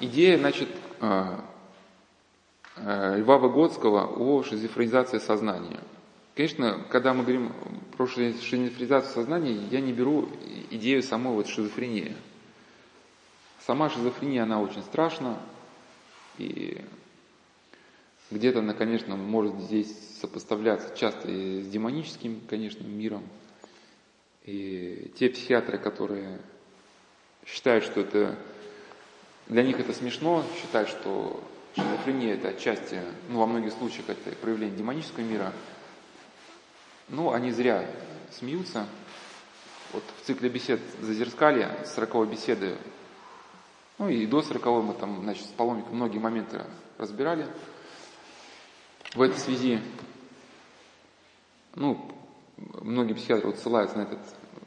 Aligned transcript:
идея, 0.00 0.38
значит, 0.38 0.68
э, 1.00 1.38
э, 2.76 3.18
Льва 3.18 3.38
Выгодского 3.38 4.06
о 4.06 4.42
шизофренизации 4.42 5.18
сознания. 5.18 5.80
Конечно, 6.34 6.84
когда 6.90 7.14
мы 7.14 7.22
говорим 7.22 7.52
про 7.96 8.06
шизофренизацию 8.06 9.12
сознания, 9.12 9.52
я 9.70 9.80
не 9.80 9.92
беру 9.92 10.28
идею 10.70 11.02
самой 11.02 11.34
вот 11.34 11.48
шизофрении. 11.48 12.14
Сама 13.66 13.88
шизофрения, 13.88 14.42
она 14.42 14.60
очень 14.60 14.82
страшна, 14.82 15.38
и 16.38 16.84
где-то 18.30 18.58
она, 18.58 18.74
конечно, 18.74 19.16
может 19.16 19.58
здесь 19.60 20.20
сопоставляться 20.20 20.96
часто 20.96 21.30
и 21.30 21.62
с 21.62 21.68
демоническим, 21.68 22.40
конечно, 22.48 22.84
миром. 22.84 23.24
И 24.44 25.10
те 25.18 25.30
психиатры, 25.30 25.78
которые 25.78 26.40
считают, 27.46 27.84
что 27.84 28.00
это 28.00 28.36
для 29.46 29.62
них 29.62 29.78
это 29.78 29.92
смешно, 29.92 30.44
считают, 30.60 30.88
что 30.88 31.42
шизофрения 31.74 32.34
это 32.34 32.48
отчасти, 32.48 33.00
ну, 33.28 33.38
во 33.38 33.46
многих 33.46 33.72
случаях 33.72 34.08
это 34.08 34.30
проявление 34.36 34.76
демонического 34.76 35.22
мира, 35.22 35.52
ну, 37.08 37.32
они 37.32 37.52
зря 37.52 37.88
смеются. 38.32 38.86
Вот 39.92 40.02
в 40.20 40.26
цикле 40.26 40.48
бесед 40.48 40.80
Зазерскалья, 41.00 41.84
40 41.84 42.28
беседы, 42.28 42.76
ну 43.98 44.08
и 44.08 44.26
до 44.26 44.42
40 44.42 44.66
мы 44.84 44.94
там, 44.94 45.22
значит, 45.22 45.44
с 45.44 45.50
паломником 45.50 45.94
многие 45.94 46.18
моменты 46.18 46.64
разбирали. 46.98 47.46
В 49.14 49.22
этой 49.22 49.38
связи, 49.38 49.80
ну, 51.74 52.10
многие 52.82 53.14
психиатры 53.14 53.46
вот 53.46 53.58
ссылаются 53.58 53.96
на 53.96 54.02
этот 54.02 54.18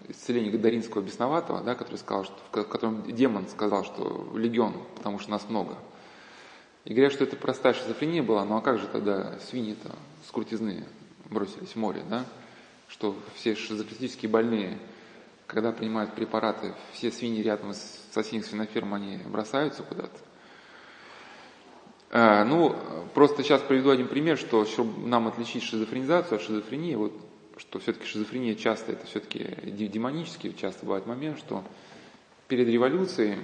исцеление 0.10 0.52
Гадаринского 0.52 1.02
бесноватого, 1.02 1.62
да, 1.62 1.76
который 1.76 1.98
сказал, 1.98 2.26
что, 2.26 2.36
в 2.52 2.68
котором 2.68 3.04
демон 3.12 3.48
сказал, 3.48 3.86
что 3.86 4.32
легион, 4.36 4.74
потому 4.96 5.20
что 5.20 5.32
нас 5.32 5.48
много. 5.50 5.76
И 6.86 6.94
говорят, 6.94 7.14
что 7.14 7.24
это 7.24 7.36
простая 7.36 7.74
шизофрения 7.74 8.24
была, 8.24 8.44
ну 8.46 8.58
а 8.58 8.62
как 8.62 8.80
же 8.80 8.88
тогда 8.88 9.38
свиньи-то 9.40 9.96
с 10.28 10.32
крутизны 10.32 10.86
бросились 11.30 11.70
в 11.70 11.76
море, 11.76 12.04
да? 12.10 12.26
Что 12.88 13.16
все 13.36 13.56
шизофренические 13.56 14.30
больные, 14.30 14.80
когда 15.46 15.72
принимают 15.72 16.16
препараты, 16.16 16.74
все 16.94 17.12
свиньи 17.12 17.44
рядом 17.44 17.74
с 17.74 18.08
соседних 18.12 18.46
свиноферм, 18.46 18.94
они 18.94 19.18
бросаются 19.28 19.84
куда-то. 19.84 20.18
А, 22.12 22.44
ну, 22.44 22.76
просто 23.14 23.44
сейчас 23.44 23.62
приведу 23.62 23.92
один 23.92 24.08
пример, 24.08 24.38
что 24.38 24.66
чтобы 24.66 25.08
нам 25.08 25.28
отличить 25.28 25.64
шизофренизацию 25.64 26.38
от 26.38 26.42
шизофрении, 26.42 26.96
вот 26.96 27.14
что 27.60 27.80
все-таки 27.80 28.06
шизофрения 28.06 28.56
часто, 28.56 28.94
это 28.94 29.06
все-таки 29.06 29.46
демонический 29.64 30.54
часто 30.54 30.86
бывает 30.86 31.06
момент, 31.06 31.38
что 31.38 31.64
перед 32.48 32.68
революцией 32.68 33.38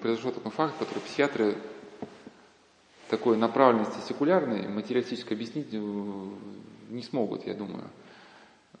произошел 0.00 0.32
такой 0.32 0.50
факт, 0.50 0.74
который 0.78 1.00
психиатры 1.00 1.56
такой 3.08 3.36
направленности 3.36 4.06
секулярной, 4.06 4.68
материалистической 4.68 5.36
объяснить 5.36 5.68
э, 5.72 6.30
не 6.90 7.02
смогут, 7.02 7.46
я 7.46 7.54
думаю. 7.54 7.84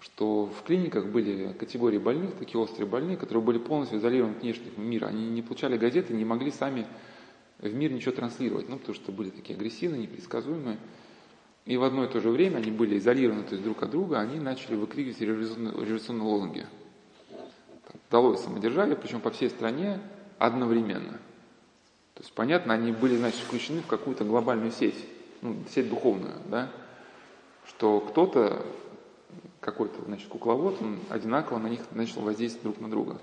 Что 0.00 0.46
в 0.46 0.62
клиниках 0.64 1.06
были 1.06 1.52
категории 1.54 1.98
больных, 1.98 2.34
такие 2.34 2.60
острые 2.60 2.88
больные, 2.88 3.16
которые 3.16 3.42
были 3.42 3.58
полностью 3.58 3.98
изолированы 3.98 4.36
от 4.36 4.42
внешнего 4.42 4.80
мира. 4.80 5.06
Они 5.06 5.28
не 5.28 5.42
получали 5.42 5.76
газеты, 5.76 6.12
не 6.12 6.24
могли 6.24 6.50
сами 6.50 6.86
в 7.58 7.74
мир 7.74 7.90
ничего 7.90 8.12
транслировать, 8.12 8.68
ну, 8.68 8.78
потому 8.78 8.94
что 8.94 9.10
были 9.10 9.30
такие 9.30 9.56
агрессивные, 9.56 10.02
непредсказуемые. 10.02 10.78
И 11.68 11.76
в 11.76 11.84
одно 11.84 12.04
и 12.04 12.08
то 12.08 12.18
же 12.18 12.30
время 12.30 12.56
они 12.56 12.70
были 12.70 12.96
изолированы 12.96 13.42
то 13.42 13.52
есть 13.52 13.62
друг 13.62 13.82
от 13.82 13.90
друга, 13.90 14.20
они 14.20 14.40
начали 14.40 14.74
выкрикивать 14.74 15.20
революционные, 15.20 15.74
революционные 15.74 16.26
лозунги. 16.26 16.66
Далось 18.10 18.40
самодержавие, 18.40 18.96
причем 18.96 19.20
по 19.20 19.30
всей 19.30 19.50
стране 19.50 20.00
одновременно. 20.38 21.18
То 22.14 22.22
есть, 22.22 22.32
понятно, 22.32 22.72
они 22.72 22.90
были, 22.90 23.16
значит, 23.16 23.40
включены 23.40 23.82
в 23.82 23.86
какую-то 23.86 24.24
глобальную 24.24 24.72
сеть, 24.72 24.96
ну, 25.42 25.56
сеть 25.68 25.90
духовную, 25.90 26.36
да, 26.46 26.70
что 27.66 28.00
кто-то, 28.00 28.64
какой-то, 29.60 30.02
значит, 30.06 30.28
кукловод, 30.28 30.80
он 30.80 30.98
одинаково 31.10 31.58
на 31.58 31.66
них 31.66 31.80
начал 31.90 32.22
воздействовать 32.22 32.64
друг 32.64 32.80
на 32.80 32.88
друга. 32.88 33.18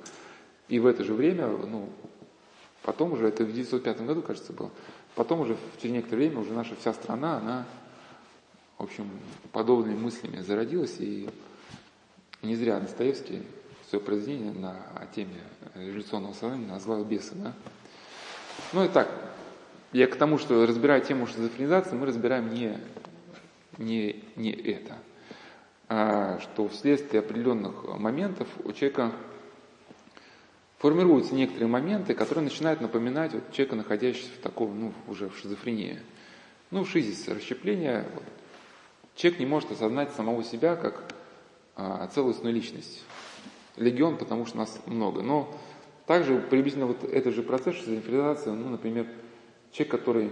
И 0.67 0.77
в 0.77 0.85
это 0.85 1.03
же 1.03 1.15
время, 1.15 1.47
ну, 1.47 1.89
потом 2.83 3.13
уже, 3.13 3.27
это 3.27 3.43
в 3.43 3.49
1905 3.49 4.05
году, 4.05 4.21
кажется, 4.21 4.53
было, 4.53 4.69
потом 5.15 5.39
уже 5.39 5.57
через 5.81 5.95
некоторое 5.95 6.27
время 6.27 6.41
уже 6.41 6.53
наша 6.53 6.75
вся 6.75 6.93
страна, 6.93 7.37
она 7.37 7.65
в 8.77 8.83
общем, 8.83 9.09
подобными 9.51 9.97
мыслями 9.97 10.41
зародилась, 10.41 10.95
и 10.99 11.29
не 12.41 12.55
зря 12.55 12.79
Достоевский 12.79 13.43
свое 13.89 14.03
произведение 14.03 14.51
на 14.51 14.75
теме 15.15 15.41
революционного 15.75 16.33
сознания 16.33 16.67
назвал 16.67 17.03
«Бесы». 17.03 17.35
Да? 17.35 17.53
Ну 18.73 18.85
и 18.85 18.87
так, 18.87 19.09
я 19.93 20.07
к 20.07 20.15
тому, 20.15 20.37
что 20.37 20.65
разбирая 20.65 21.01
тему 21.01 21.27
шизофренизации, 21.27 21.95
мы 21.95 22.05
разбираем 22.05 22.53
не, 22.53 22.77
не, 23.77 24.23
не 24.35 24.51
это, 24.51 24.97
а 25.87 26.39
что 26.39 26.67
вследствие 26.67 27.19
определенных 27.19 27.83
моментов 27.97 28.47
у 28.63 28.71
человека 28.73 29.11
формируются 30.79 31.33
некоторые 31.35 31.67
моменты, 31.67 32.13
которые 32.13 32.43
начинают 32.43 32.81
напоминать 32.81 33.33
вот 33.33 33.51
человека, 33.51 33.75
находящегося 33.75 34.33
в 34.33 34.43
таком, 34.43 34.79
ну, 34.79 34.93
уже 35.07 35.29
в 35.29 35.37
шизофрении. 35.37 35.99
Ну, 36.71 36.85
шизис, 36.85 37.27
расщепление, 37.27 38.05
вот, 38.13 38.23
Человек 39.15 39.39
не 39.39 39.45
может 39.45 39.71
осознать 39.71 40.11
самого 40.11 40.43
себя 40.43 40.75
как 40.75 41.13
а, 41.75 42.07
целостную 42.07 42.53
личность. 42.53 43.03
Легион, 43.77 44.17
потому 44.17 44.45
что 44.45 44.57
нас 44.57 44.79
много. 44.85 45.21
Но 45.21 45.53
также 46.05 46.37
приблизительно 46.39 46.87
вот 46.87 47.03
этот 47.03 47.33
же 47.33 47.41
процесс 47.41 47.75
шизофренизации, 47.75 48.49
ну, 48.49 48.69
например, 48.69 49.07
человек, 49.71 49.91
который, 49.91 50.31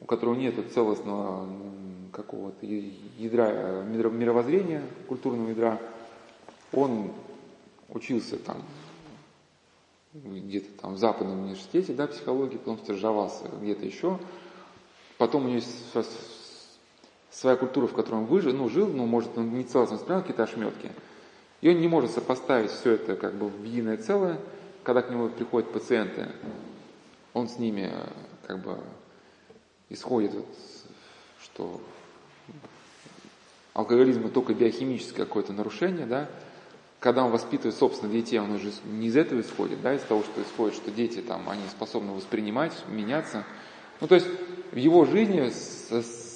у 0.00 0.04
которого 0.04 0.34
нет 0.34 0.54
целостного 0.72 1.48
какого-то 2.12 2.66
ядра, 2.66 3.82
мировоззрения, 3.84 4.82
культурного 5.08 5.50
ядра, 5.50 5.80
он 6.72 7.12
учился 7.88 8.38
там 8.38 8.62
где-то 10.14 10.80
там 10.80 10.94
в 10.94 10.98
западном 10.98 11.44
университете, 11.44 11.92
да, 11.92 12.06
психологии, 12.06 12.56
потом 12.56 12.78
стажировался 12.78 13.44
где-то 13.60 13.84
еще, 13.84 14.18
потом 15.18 15.46
у 15.46 15.48
него 15.48 15.60
своя 17.36 17.56
культура, 17.56 17.86
в 17.86 17.92
которой 17.92 18.14
он 18.14 18.24
выжил, 18.24 18.54
ну, 18.54 18.68
жил, 18.70 18.88
ну, 18.88 19.04
может, 19.04 19.36
он 19.36 19.54
не 19.54 19.64
целостно 19.64 19.96
воспринял 19.96 20.22
какие-то 20.22 20.44
ошметки. 20.44 20.90
И 21.60 21.68
он 21.68 21.80
не 21.80 21.88
может 21.88 22.10
сопоставить 22.10 22.70
все 22.70 22.92
это 22.92 23.14
как 23.14 23.34
бы 23.34 23.48
в 23.48 23.62
единое 23.62 23.98
целое, 23.98 24.38
когда 24.82 25.02
к 25.02 25.10
нему 25.10 25.28
приходят 25.28 25.70
пациенты, 25.70 26.28
он 27.34 27.48
с 27.48 27.58
ними 27.58 27.92
как 28.46 28.62
бы 28.62 28.78
исходит, 29.90 30.32
вот, 30.32 30.46
что 31.42 31.80
алкоголизм 33.74 34.20
это 34.20 34.30
только 34.30 34.54
биохимическое 34.54 35.26
какое-то 35.26 35.52
нарушение, 35.52 36.06
да, 36.06 36.28
когда 37.00 37.22
он 37.24 37.30
воспитывает 37.30 37.74
собственных 37.74 38.14
детей, 38.14 38.38
он 38.38 38.52
уже 38.52 38.72
не 38.84 39.08
из 39.08 39.16
этого 39.16 39.40
исходит, 39.42 39.82
да, 39.82 39.94
из 39.94 40.02
того, 40.02 40.22
что 40.22 40.40
исходит, 40.40 40.74
что 40.74 40.90
дети 40.90 41.20
там, 41.20 41.48
они 41.50 41.62
способны 41.70 42.12
воспринимать, 42.12 42.72
меняться. 42.88 43.44
Ну, 44.00 44.06
то 44.06 44.14
есть 44.14 44.26
в 44.72 44.76
его 44.76 45.04
жизни 45.04 45.50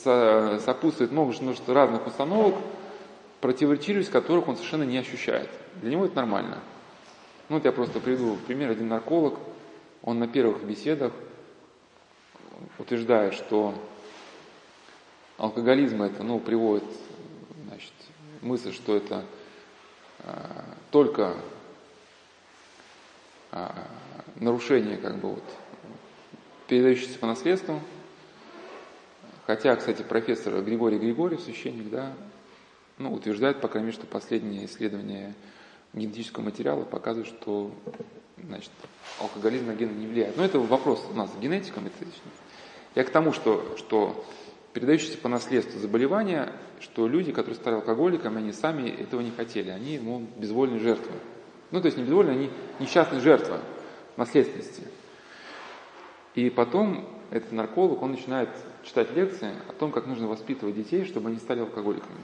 сопутствует 0.03 1.13
множество 1.13 1.75
разных 1.75 2.07
установок, 2.07 2.55
противоречивость 3.41 4.11
которых 4.11 4.49
он 4.49 4.57
совершенно 4.57 4.85
не 4.85 4.99
ощущает. 4.99 5.49
Для 5.77 5.93
него 5.93 6.07
это 6.07 6.17
нормально. 6.17 6.59
Ну 7.49 7.57
вот 7.57 7.65
я 7.65 7.73
просто 7.73 8.01
приведу 8.01 8.37
пример. 8.47 8.71
Один 8.71 8.89
нарколог, 8.89 9.39
он 10.03 10.19
на 10.19 10.29
первых 10.29 10.63
беседах 10.63 11.13
утверждает, 12.79 13.35
что 13.35 13.75
алкоголизм 15.39 16.03
это, 16.03 16.23
ну, 16.23 16.39
приводит, 16.39 16.85
значит, 17.67 17.93
мысль, 18.43 18.73
что 18.73 18.97
это 18.97 19.25
э, 20.21 20.33
только 20.91 21.35
э, 23.53 23.69
нарушение, 24.37 24.99
как 24.99 25.17
бы 25.17 25.31
вот, 25.31 25.45
передающееся 26.69 27.19
по 27.19 27.27
наследству, 27.27 27.81
Хотя, 29.51 29.75
кстати, 29.75 30.03
профессор 30.03 30.63
Григорий 30.63 30.97
Григорьев, 30.97 31.41
священник, 31.41 31.91
да, 31.91 32.13
ну, 32.99 33.13
утверждает, 33.13 33.61
по 33.61 33.67
крайней 33.67 33.87
мере, 33.89 33.99
что 33.99 34.07
последние 34.07 34.67
исследования 34.67 35.35
генетического 35.93 36.45
материала 36.45 36.85
показывают, 36.85 37.27
что 37.27 37.73
значит, 38.41 38.71
алкоголизм 39.19 39.67
на 39.67 39.75
гены 39.75 39.91
не 39.91 40.07
влияет. 40.07 40.37
Но 40.37 40.45
это 40.45 40.61
вопрос 40.61 41.05
у 41.11 41.15
нас 41.15 41.33
генетика 41.41 41.81
методичный. 41.81 42.31
Я 42.95 43.03
к 43.03 43.11
тому, 43.11 43.33
что, 43.33 43.75
что 43.77 44.25
передающиеся 44.73 45.19
по 45.19 45.29
наследству 45.29 45.81
заболевания, 45.81 46.53
что 46.79 47.09
люди, 47.09 47.33
которые 47.33 47.57
стали 47.57 47.75
алкоголиками, 47.75 48.39
они 48.39 48.53
сами 48.53 48.89
этого 48.89 49.21
не 49.21 49.33
хотели, 49.33 49.71
они 49.71 49.99
ну, 49.99 50.29
безвольные 50.37 50.79
жертвы. 50.79 51.17
Ну, 51.73 51.81
то 51.81 51.87
есть 51.87 51.99
не 51.99 52.05
безвольные, 52.05 52.37
они 52.37 52.51
несчастные 52.79 53.21
жертвы 53.21 53.59
наследственности. 54.17 54.85
И 56.37 56.51
потом 56.51 57.05
этот 57.33 57.51
нарколог, 57.51 58.01
он 58.03 58.13
начинает 58.13 58.51
читать 58.85 59.15
лекции 59.15 59.53
о 59.69 59.73
том, 59.73 59.93
как 59.93 60.07
нужно 60.07 60.29
воспитывать 60.29 60.77
детей, 60.77 61.05
чтобы 61.05 61.29
они 61.31 61.39
стали 61.39 61.61
алкоголиками. 61.61 62.21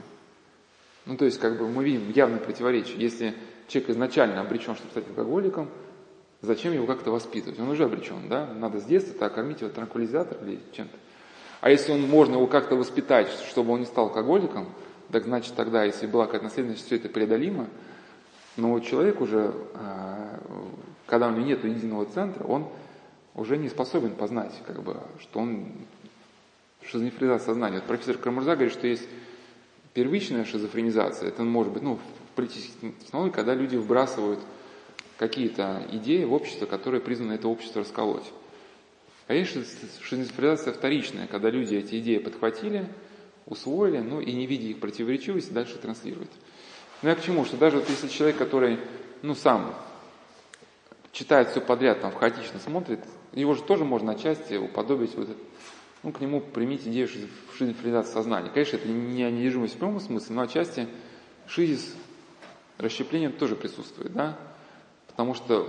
Ну, 1.05 1.15
то 1.17 1.25
есть, 1.25 1.39
как 1.39 1.57
бы 1.57 1.67
мы 1.67 1.83
видим 1.83 2.11
явное 2.11 2.39
противоречие. 2.39 2.97
Если 2.97 3.33
человек 3.67 3.91
изначально 3.91 4.41
обречен, 4.41 4.75
чтобы 4.75 4.91
стать 4.91 5.07
алкоголиком, 5.07 5.69
зачем 6.41 6.73
его 6.73 6.85
как-то 6.85 7.11
воспитывать? 7.11 7.59
Он 7.59 7.69
уже 7.69 7.85
обречен, 7.85 8.27
да? 8.29 8.53
Надо 8.53 8.79
с 8.79 8.83
детства 8.83 9.29
кормить 9.29 9.61
его 9.61 9.69
транквилизатор 9.69 10.37
или 10.43 10.59
чем-то. 10.73 10.97
А 11.61 11.69
если 11.69 11.91
он, 11.91 12.01
можно 12.01 12.35
его 12.35 12.47
как-то 12.47 12.75
воспитать, 12.75 13.29
чтобы 13.49 13.73
он 13.73 13.79
не 13.79 13.85
стал 13.85 14.05
алкоголиком, 14.05 14.67
так 15.11 15.23
значит 15.23 15.55
тогда, 15.55 15.83
если 15.83 16.05
была 16.05 16.25
какая-то 16.25 16.45
наследственность, 16.45 16.85
все 16.85 16.97
это 16.97 17.09
преодолимо, 17.09 17.67
но 18.57 18.79
человек 18.79 19.21
уже, 19.21 19.53
а, 19.75 20.39
когда 21.05 21.27
у 21.29 21.31
него 21.31 21.45
нет 21.45 21.63
единого 21.63 22.05
центра, 22.05 22.43
он 22.43 22.67
уже 23.33 23.57
не 23.57 23.69
способен 23.69 24.15
познать, 24.15 24.53
как 24.65 24.83
бы, 24.83 24.97
что 25.19 25.39
он 25.39 25.71
шизофренизация 26.85 27.45
сознания. 27.45 27.77
Вот 27.77 27.85
профессор 27.85 28.17
Кармурза 28.17 28.55
говорит, 28.55 28.73
что 28.73 28.87
есть 28.87 29.07
первичная 29.93 30.45
шизофренизация, 30.45 31.29
это 31.29 31.43
может 31.43 31.73
быть, 31.73 31.83
ну, 31.83 31.95
в 31.95 32.35
политической 32.35 32.91
технологии, 33.03 33.31
когда 33.31 33.55
люди 33.55 33.75
вбрасывают 33.75 34.39
какие-то 35.17 35.83
идеи 35.91 36.23
в 36.23 36.33
общество, 36.33 36.65
которые 36.65 37.01
призваны 37.01 37.33
это 37.33 37.47
общество 37.47 37.81
расколоть. 37.81 38.31
А 39.27 39.33
есть 39.33 39.51
шизофренизация 40.01 40.71
вторичная, 40.73 41.27
когда 41.27 41.49
люди 41.49 41.75
эти 41.75 41.99
идеи 41.99 42.17
подхватили, 42.17 42.87
усвоили, 43.45 43.99
ну 43.99 44.21
и 44.21 44.31
не 44.31 44.45
видя 44.45 44.67
их 44.67 44.79
противоречивости, 44.79 45.51
дальше 45.51 45.77
транслируют. 45.77 46.29
Ну 47.01 47.09
я 47.09 47.15
к 47.15 47.23
чему? 47.23 47.45
Что 47.45 47.57
даже 47.57 47.77
вот 47.77 47.89
если 47.89 48.07
человек, 48.07 48.37
который, 48.37 48.79
ну 49.21 49.35
сам 49.35 49.73
читает 51.11 51.49
все 51.49 51.61
подряд, 51.61 52.01
там, 52.01 52.11
хаотично 52.13 52.59
смотрит, 52.59 52.99
его 53.33 53.53
же 53.53 53.63
тоже 53.63 53.83
можно 53.83 54.13
отчасти 54.13 54.55
уподобить 54.55 55.15
вот 55.15 55.29
ну, 56.07 56.13
к 56.13 56.21
нему 56.21 56.39
примите 56.39 56.89
идею 56.89 57.09
шизофренизации 57.09 58.13
сознания. 58.13 58.49
Конечно, 58.49 58.77
это 58.77 58.87
не 58.87 59.29
недержимость 59.29 59.75
в 59.75 59.77
прямом 59.77 59.99
смысле, 59.99 60.35
но 60.35 60.43
отчасти 60.43 60.87
шизис, 61.47 61.93
расщепление 62.77 63.29
тоже 63.29 63.57
присутствует, 63.57 64.13
да? 64.13 64.37
Потому 65.07 65.33
что 65.33 65.67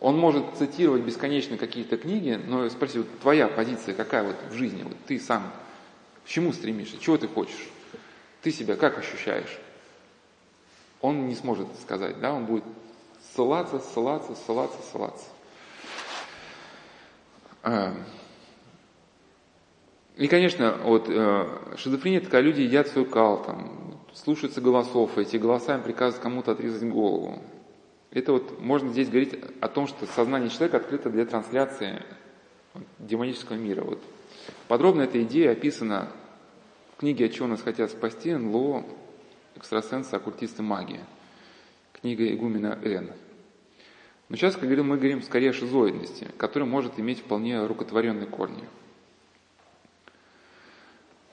он 0.00 0.16
может 0.16 0.46
цитировать 0.56 1.02
бесконечно 1.02 1.58
какие-то 1.58 1.98
книги, 1.98 2.40
но 2.42 2.66
спроси, 2.70 3.00
вот 3.00 3.18
твоя 3.20 3.48
позиция 3.48 3.94
какая 3.94 4.22
вот 4.22 4.36
в 4.48 4.54
жизни, 4.54 4.82
вот 4.82 4.96
ты 5.06 5.20
сам 5.20 5.52
к 6.24 6.28
чему 6.28 6.54
стремишься, 6.54 6.96
чего 6.98 7.18
ты 7.18 7.28
хочешь, 7.28 7.68
ты 8.40 8.52
себя 8.52 8.76
как 8.76 8.96
ощущаешь? 8.96 9.58
Он 11.02 11.28
не 11.28 11.34
сможет 11.34 11.68
сказать, 11.82 12.18
да, 12.18 12.32
он 12.32 12.46
будет 12.46 12.64
ссылаться, 13.34 13.78
ссылаться, 13.78 14.34
ссылаться, 14.36 14.78
ссылаться. 14.90 15.26
И, 20.20 20.28
конечно, 20.28 20.76
вот 20.84 21.08
э, 21.08 21.76
шизофрения 21.78 22.20
когда 22.20 22.42
люди 22.42 22.60
едят 22.60 22.88
свой 22.88 23.06
кал, 23.06 23.42
там, 23.42 23.98
слушаются 24.12 24.60
голосов, 24.60 25.16
эти 25.16 25.38
голоса 25.38 25.76
им 25.76 25.82
приказывают 25.82 26.22
кому-то 26.22 26.52
отрезать 26.52 26.86
голову. 26.90 27.42
Это 28.10 28.32
вот 28.34 28.60
можно 28.60 28.90
здесь 28.90 29.08
говорить 29.08 29.40
о 29.62 29.68
том, 29.68 29.86
что 29.86 30.04
сознание 30.04 30.50
человека 30.50 30.76
открыто 30.76 31.08
для 31.08 31.24
трансляции 31.24 32.02
демонического 32.98 33.56
мира. 33.56 33.80
Вот. 33.80 34.02
Подробно 34.68 35.02
эта 35.02 35.22
идея 35.22 35.52
описана 35.52 36.12
в 36.94 37.00
книге 37.00 37.24
«О 37.24 37.28
чем 37.30 37.48
нас 37.48 37.62
хотят 37.62 37.90
спасти» 37.90 38.34
НЛО, 38.34 38.84
экстрасенсы, 39.56 40.12
оккультисты, 40.12 40.62
магия. 40.62 41.00
Книга 41.98 42.30
игумена 42.30 42.78
Н. 42.84 43.10
Но 44.28 44.36
сейчас, 44.36 44.52
как 44.52 44.64
говорим, 44.64 44.88
мы 44.88 44.98
говорим 44.98 45.22
скорее 45.22 45.48
о 45.48 45.54
шизоидности, 45.54 46.28
которая 46.36 46.68
может 46.68 47.00
иметь 47.00 47.20
вполне 47.20 47.64
рукотворенные 47.64 48.26
корни. 48.26 48.64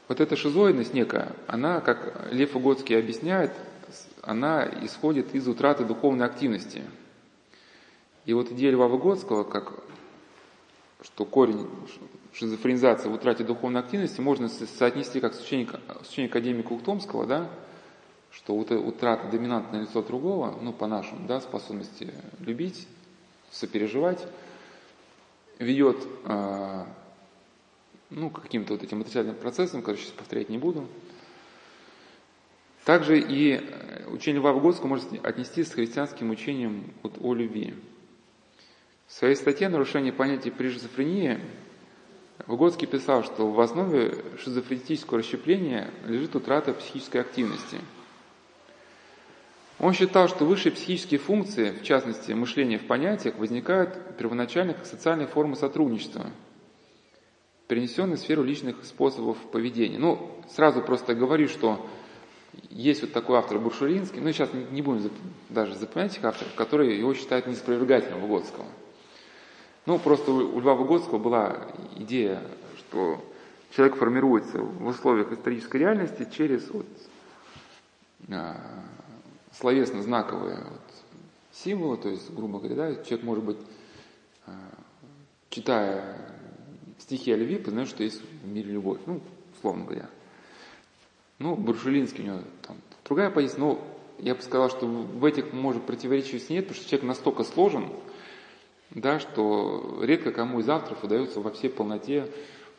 Вот 0.07 0.21
эта 0.21 0.35
шизоидность 0.35 0.93
некая, 0.93 1.33
она, 1.47 1.81
как 1.81 2.31
Лев 2.31 2.55
Угодский 2.55 2.97
объясняет, 2.97 3.51
она 4.21 4.65
исходит 4.83 5.35
из 5.35 5.47
утраты 5.47 5.83
духовной 5.83 6.25
активности. 6.25 6.83
И 8.25 8.33
вот 8.33 8.51
идея 8.51 8.71
Льва 8.71 8.87
Выгодского, 8.87 9.43
как, 9.43 9.73
что 11.01 11.25
корень 11.25 11.67
шизофренизации 12.33 13.09
в 13.09 13.13
утрате 13.13 13.43
духовной 13.43 13.81
активности 13.81 14.21
можно 14.21 14.47
соотнести 14.47 15.19
как 15.19 15.33
с 15.33 15.41
учением, 15.41 15.69
с 16.03 16.09
учением 16.09 16.31
академика 16.31 16.73
Ухтомского, 16.73 17.25
да, 17.25 17.49
что 18.31 18.55
вот 18.55 18.71
утрата 18.71 19.27
доминантное 19.29 19.81
лицо 19.81 20.01
другого, 20.01 20.57
ну, 20.61 20.71
по-нашему, 20.71 21.27
да, 21.27 21.41
способности 21.41 22.13
любить, 22.39 22.87
сопереживать, 23.51 24.25
ведет 25.59 25.97
э, 26.25 26.85
ну, 28.09 28.29
каким-то 28.29 28.73
вот 28.73 28.83
этим 28.83 29.01
отрицательным 29.01 29.35
процессом, 29.35 29.81
который 29.81 29.97
сейчас 29.97 30.11
повторять 30.11 30.49
не 30.49 30.57
буду, 30.57 30.87
также 32.85 33.19
и 33.19 33.55
э, 33.55 34.07
учение 34.09 34.39
Льва 34.39 34.53
Выгодского 34.53 34.87
можно 34.87 35.19
отнести 35.21 35.63
с 35.63 35.73
христианским 35.73 36.29
учением 36.29 36.93
вот 37.03 37.17
о 37.19 37.33
любви. 37.33 37.73
В 39.07 39.13
своей 39.13 39.35
статье 39.35 39.67
«Нарушение 39.67 40.13
понятия 40.13 40.51
при 40.51 40.69
шизофрении» 40.69 41.39
Выгодский 42.45 42.87
писал, 42.87 43.23
что 43.23 43.51
в 43.51 43.59
основе 43.59 44.23
шизофренического 44.37 45.19
расщепления 45.19 45.89
лежит 46.05 46.35
утрата 46.35 46.73
психической 46.73 47.21
активности. 47.21 47.77
Он 49.79 49.93
считал, 49.93 50.27
что 50.27 50.45
высшие 50.45 50.71
психические 50.71 51.19
функции, 51.19 51.71
в 51.71 51.83
частности 51.83 52.31
мышление 52.31 52.79
в 52.79 52.87
понятиях, 52.87 53.35
возникают 53.37 54.17
первоначально 54.17 54.73
как 54.73 54.85
социальные 54.85 55.27
формы 55.27 55.55
сотрудничества, 55.55 56.31
перенесенные 57.67 58.17
в 58.17 58.19
сферу 58.19 58.43
личных 58.43 58.83
способов 58.85 59.37
поведения. 59.51 59.97
Ну, 59.97 60.31
сразу 60.49 60.81
просто 60.81 61.13
говорю, 61.15 61.47
что 61.47 61.85
есть 62.69 63.01
вот 63.01 63.11
такой 63.11 63.37
автор 63.37 63.59
Буршуринский, 63.59 64.21
ну 64.21 64.31
сейчас 64.31 64.49
не 64.71 64.81
будем 64.81 65.11
даже 65.49 65.75
запоминать 65.75 66.13
этих 66.13 66.23
авторов, 66.23 66.53
которые 66.55 66.97
его 66.97 67.13
считают 67.13 67.47
неспровергательным 67.47 68.21
Выгодского. 68.21 68.65
Ну, 69.85 69.99
просто 69.99 70.31
у 70.31 70.59
Льва 70.59 70.73
Выгодского 70.73 71.17
была 71.17 71.67
идея, 71.95 72.41
что 72.77 73.23
человек 73.75 73.95
формируется 73.95 74.59
в 74.59 74.85
условиях 74.85 75.31
исторической 75.31 75.77
реальности 75.77 76.27
через 76.35 76.69
вот, 76.69 76.87
а, 78.29 78.57
словесно-знаковые 79.51 80.57
вот, 80.57 80.81
символы, 81.51 81.97
то 81.97 82.09
есть, 82.09 82.33
грубо 82.33 82.59
говоря, 82.59 82.75
да, 82.75 83.03
человек 83.03 83.23
может 83.23 83.43
быть, 83.43 83.57
а, 84.45 84.53
читая 85.49 86.36
стихи 86.99 87.31
о 87.31 87.37
любви, 87.37 87.57
познает, 87.57 87.89
что 87.89 88.03
есть 88.03 88.21
в 88.43 88.47
мире 88.47 88.71
любовь, 88.71 88.99
ну, 89.05 89.21
условно 89.55 89.85
говоря. 89.85 90.09
Ну, 91.39 91.55
Буржулинский 91.55 92.23
у 92.23 92.27
него 92.27 92.39
там 92.65 92.77
другая 93.05 93.29
позиция, 93.29 93.59
но 93.59 93.81
я 94.19 94.33
бы 94.33 94.41
сказал, 94.41 94.69
что 94.69 94.87
в 94.87 95.23
этих, 95.23 95.53
может, 95.53 95.83
противоречивости 95.83 96.51
нет, 96.51 96.65
потому 96.65 96.81
что 96.81 96.89
человек 96.89 97.07
настолько 97.07 97.43
сложен, 97.43 97.89
да, 98.89 99.19
что 99.19 99.99
редко 100.01 100.31
кому 100.31 100.59
из 100.59 100.69
авторов 100.69 101.03
удается 101.03 101.39
во 101.39 101.51
всей 101.51 101.69
полноте 101.69 102.27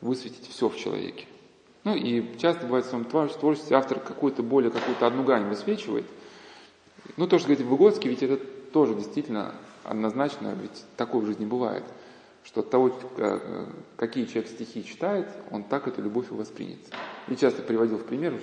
высветить 0.01 0.49
все 0.49 0.69
в 0.69 0.77
человеке. 0.77 1.27
Ну 1.85 1.95
и 1.95 2.37
часто 2.39 2.67
бывает 2.67 2.87
в 2.87 2.89
своем 2.89 3.05
творчестве 3.05 3.77
автор 3.77 4.01
какую-то 4.01 4.43
более, 4.43 4.71
какую-то 4.71 5.07
одну 5.07 5.23
грань 5.23 5.49
высвечивает. 5.49 6.07
Ну 7.17 7.27
то, 7.27 7.39
что 7.39 7.49
говорит 7.49 7.67
Выгодский, 7.67 8.11
ведь 8.11 8.23
это 8.23 8.37
тоже 8.73 8.95
действительно 8.95 9.55
однозначно, 9.85 10.55
ведь 10.61 10.85
такое 10.97 11.23
в 11.23 11.27
жизни 11.27 11.47
бывает, 11.47 11.85
что 12.49 12.61
от 12.61 12.71
того, 12.71 12.91
э, 13.19 13.67
какие 13.97 14.25
человек 14.25 14.51
стихи 14.51 14.83
читает, 14.83 15.29
он 15.51 15.65
так 15.65 15.87
эту 15.87 16.01
любовь 16.01 16.31
и 16.31 16.35
воспринят. 16.35 16.79
Я 17.27 17.37
часто 17.37 17.63
приводил 17.63 17.99
в 17.99 18.05
пример, 18.05 18.41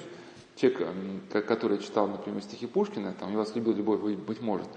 человек, 0.55 0.87
который 1.47 1.79
читал, 1.79 2.07
например, 2.07 2.43
стихи 2.43 2.67
Пушкина, 2.67 3.15
там, 3.19 3.31
«Я 3.31 3.37
вас 3.39 3.55
любил, 3.55 3.73
любовь, 3.73 3.99
быть 4.15 4.41
может», 4.41 4.67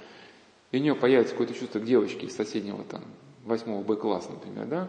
и 0.73 0.79
у 0.79 0.81
него 0.81 0.97
появится 0.97 1.35
какое-то 1.35 1.53
чувство 1.53 1.79
к 1.79 1.85
девочке 1.85 2.27
из 2.27 2.35
соседнего, 2.35 2.83
там, 2.85 3.03
восьмого 3.45 3.83
Б-класса, 3.83 4.31
например, 4.33 4.67
да, 4.67 4.89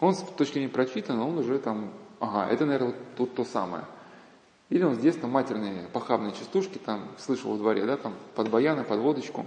он 0.00 0.14
с 0.14 0.18
точки 0.36 0.54
зрения 0.54 0.68
прочитанного, 0.68 1.28
он 1.28 1.38
уже 1.38 1.60
там, 1.60 1.92
ага, 2.18 2.50
это, 2.50 2.66
наверное, 2.66 2.94
тут 3.16 3.34
то 3.34 3.44
самое. 3.44 3.84
Или 4.68 4.82
он 4.82 4.96
с 4.96 4.98
детства 4.98 5.28
матерные 5.28 5.86
похабные 5.92 6.32
частушки 6.32 6.78
там 6.78 7.08
слышал 7.18 7.52
во 7.52 7.58
дворе, 7.58 7.84
да, 7.86 7.96
там, 7.96 8.14
под 8.34 8.50
баяны, 8.50 8.82
под 8.82 8.98
водочку, 8.98 9.46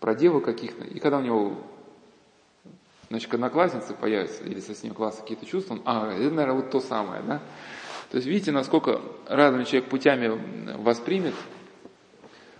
про 0.00 0.16
девок 0.16 0.44
каких-то. 0.44 0.84
И 0.84 0.98
когда 0.98 1.18
у 1.18 1.22
него, 1.22 1.56
значит, 3.08 3.32
одноклассницы 3.32 3.94
появятся, 3.94 4.44
или 4.44 4.60
со 4.60 4.84
ним 4.84 4.94
класса 4.94 5.22
какие-то 5.22 5.46
чувства, 5.46 5.74
он, 5.74 5.82
а, 5.84 6.12
это, 6.12 6.30
наверное, 6.34 6.62
вот 6.62 6.70
то 6.70 6.80
самое, 6.80 7.22
да. 7.22 7.40
То 8.10 8.16
есть 8.16 8.26
видите, 8.26 8.52
насколько 8.52 9.00
разными 9.28 9.64
человек 9.64 9.88
путями 9.88 10.40
воспримет. 10.78 11.34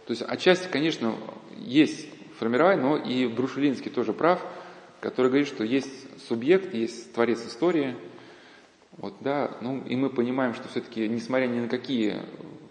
То 0.07 0.13
есть 0.13 0.23
отчасти, 0.23 0.69
конечно, 0.69 1.15
есть 1.57 2.09
формирование, 2.39 2.83
но 2.83 2.97
и 2.97 3.27
Брушелинский 3.27 3.91
тоже 3.91 4.13
прав, 4.13 4.45
который 5.01 5.29
говорит, 5.29 5.49
что 5.49 5.65
есть 5.65 5.91
субъект, 6.29 6.75
есть 6.75 7.13
творец 7.13 7.45
истории. 7.47 7.97
Вот, 8.99 9.15
да, 9.21 9.57
ну, 9.61 9.83
и 9.85 9.95
мы 9.95 10.11
понимаем, 10.11 10.55
что 10.55 10.69
все-таки, 10.69 11.09
несмотря 11.09 11.47
ни 11.47 11.61
на 11.61 11.69
какие 11.69 12.23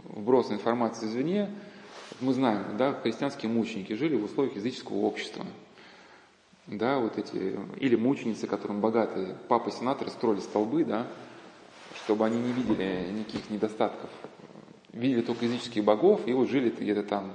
вбросы 0.04 0.54
информации 0.54 1.06
извне, 1.08 1.50
мы 2.20 2.34
знаем, 2.34 2.78
да, 2.78 2.94
христианские 2.94 3.52
мученики 3.52 3.94
жили 3.94 4.16
в 4.16 4.24
условиях 4.24 4.56
языческого 4.56 4.98
общества. 4.98 5.46
Да, 6.68 6.98
вот 6.98 7.18
эти, 7.20 7.60
или 7.78 7.96
мученицы, 7.96 8.48
которым 8.48 8.82
богатые 8.82 9.36
папы-сенаторы 9.48 10.10
строили 10.10 10.40
столбы, 10.40 10.84
да, 10.84 11.06
чтобы 12.04 12.26
они 12.26 12.40
не 12.40 12.54
видели 12.54 13.12
никаких 13.12 13.50
недостатков. 13.52 14.10
Видели 14.92 15.22
только 15.22 15.46
языческих 15.46 15.84
богов, 15.84 16.22
и 16.26 16.34
вот 16.34 16.50
жили 16.50 16.70
где-то 16.72 17.04
там 17.04 17.34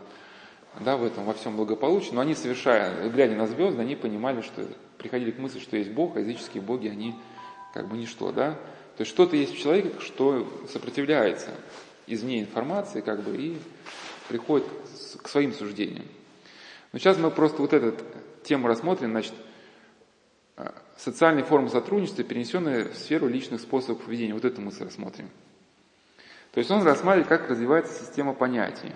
да, 0.80 0.96
в 0.96 1.04
этом 1.04 1.24
во 1.24 1.34
всем 1.34 1.56
благополучии, 1.56 2.12
но 2.12 2.20
они, 2.20 2.34
совершая, 2.34 3.08
глядя 3.08 3.34
на 3.34 3.46
звезды, 3.46 3.80
они 3.80 3.96
понимали, 3.96 4.40
что 4.40 4.66
приходили 4.98 5.30
к 5.30 5.38
мысли, 5.38 5.58
что 5.58 5.76
есть 5.76 5.90
Бог, 5.90 6.16
а 6.16 6.20
языческие 6.20 6.62
боги, 6.62 6.88
они 6.88 7.14
как 7.72 7.88
бы 7.88 7.96
ничто, 7.96 8.32
да. 8.32 8.52
То 8.96 9.02
есть 9.02 9.10
что-то 9.10 9.36
есть 9.36 9.54
в 9.54 9.58
человеке, 9.58 9.92
что 10.00 10.46
сопротивляется 10.72 11.50
извне 12.06 12.40
информации, 12.40 13.00
как 13.00 13.22
бы, 13.22 13.36
и 13.36 13.58
приходит 14.28 14.66
к 15.22 15.28
своим 15.28 15.52
суждениям. 15.52 16.04
Но 16.92 16.98
сейчас 16.98 17.16
мы 17.18 17.30
просто 17.30 17.62
вот 17.62 17.72
эту 17.72 17.96
тему 18.42 18.68
рассмотрим, 18.68 19.10
значит, 19.10 19.34
а, 20.56 20.74
социальные 20.96 21.44
формы 21.44 21.68
сотрудничества, 21.68 22.24
перенесенные 22.24 22.84
в 22.90 22.96
сферу 22.96 23.28
личных 23.28 23.60
способов 23.60 24.02
поведения. 24.02 24.34
Вот 24.34 24.44
это 24.44 24.60
мы 24.60 24.70
рассмотрим. 24.78 25.30
То 26.52 26.58
есть 26.58 26.70
он 26.70 26.82
рассматривает, 26.82 27.28
как 27.28 27.48
развивается 27.48 28.04
система 28.04 28.34
понятий. 28.34 28.92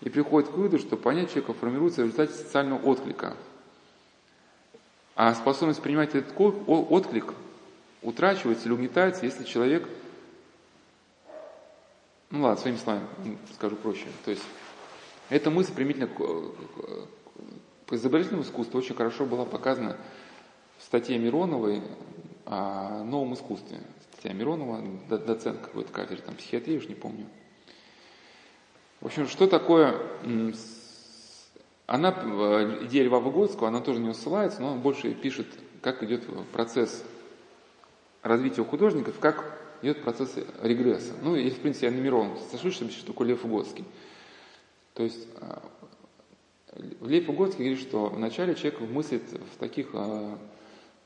И 0.00 0.08
приходит 0.08 0.50
к 0.50 0.52
выводу, 0.52 0.78
что 0.78 0.96
понятие 0.96 1.42
человека 1.42 1.54
формируется 1.54 2.02
в 2.02 2.04
результате 2.04 2.34
социального 2.34 2.80
отклика. 2.86 3.36
А 5.16 5.34
способность 5.34 5.82
принимать 5.82 6.14
этот 6.14 6.32
отклик 6.38 7.34
утрачивается 8.02 8.66
или 8.66 8.72
угнетается, 8.72 9.24
если 9.24 9.42
человек, 9.42 9.88
ну 12.30 12.42
ладно, 12.42 12.60
своими 12.60 12.76
словами 12.76 13.06
скажу 13.54 13.74
проще, 13.74 14.06
то 14.24 14.30
есть 14.30 14.44
эта 15.28 15.50
мысль 15.50 15.74
примительно 15.74 16.08
к 17.88 17.94
изобразительному 17.94 18.44
искусству 18.44 18.78
очень 18.78 18.94
хорошо 18.94 19.24
была 19.24 19.46
показана 19.46 19.96
в 20.76 20.82
статье 20.82 21.18
Мироновой 21.18 21.82
о 22.44 23.02
новом 23.02 23.34
искусстве. 23.34 23.78
Статья 24.12 24.32
Миронова, 24.32 24.82
доцент 25.08 25.60
какой-то 25.60 25.92
кафедры, 25.92 26.18
там 26.18 26.34
психиатрии, 26.34 26.76
уж 26.76 26.88
не 26.88 26.94
помню. 26.94 27.26
В 29.00 29.06
общем, 29.06 29.26
что 29.26 29.46
такое... 29.46 29.96
Она, 31.86 32.14
э, 32.14 32.84
идея 32.84 33.04
Льва 33.04 33.20
Выгодского, 33.20 33.68
она 33.68 33.80
тоже 33.80 34.00
не 34.00 34.12
ссылается, 34.12 34.60
но 34.60 34.72
он 34.72 34.80
больше 34.80 35.14
пишет, 35.14 35.46
как 35.80 36.02
идет 36.02 36.26
процесс 36.52 37.02
развития 38.22 38.60
у 38.60 38.66
художников, 38.66 39.18
как 39.18 39.58
идет 39.80 40.02
процесс 40.02 40.34
регресса. 40.60 41.14
Ну, 41.22 41.34
и, 41.34 41.48
в 41.48 41.60
принципе, 41.60 41.86
я 41.86 41.92
на 41.92 42.00
Мирон 42.00 42.36
сошлюсь, 42.50 42.74
что 42.74 43.06
такое 43.06 43.28
Лев 43.28 43.42
Выгодский. 43.42 43.86
То 44.92 45.04
есть 45.04 45.26
э, 45.40 45.58
Лев 47.00 47.26
Выгодский 47.26 47.64
говорит, 47.64 47.80
что 47.80 48.06
вначале 48.06 48.54
человек 48.54 48.80
мыслит 48.80 49.22
в 49.22 49.58
таких 49.58 49.88
э, 49.92 50.36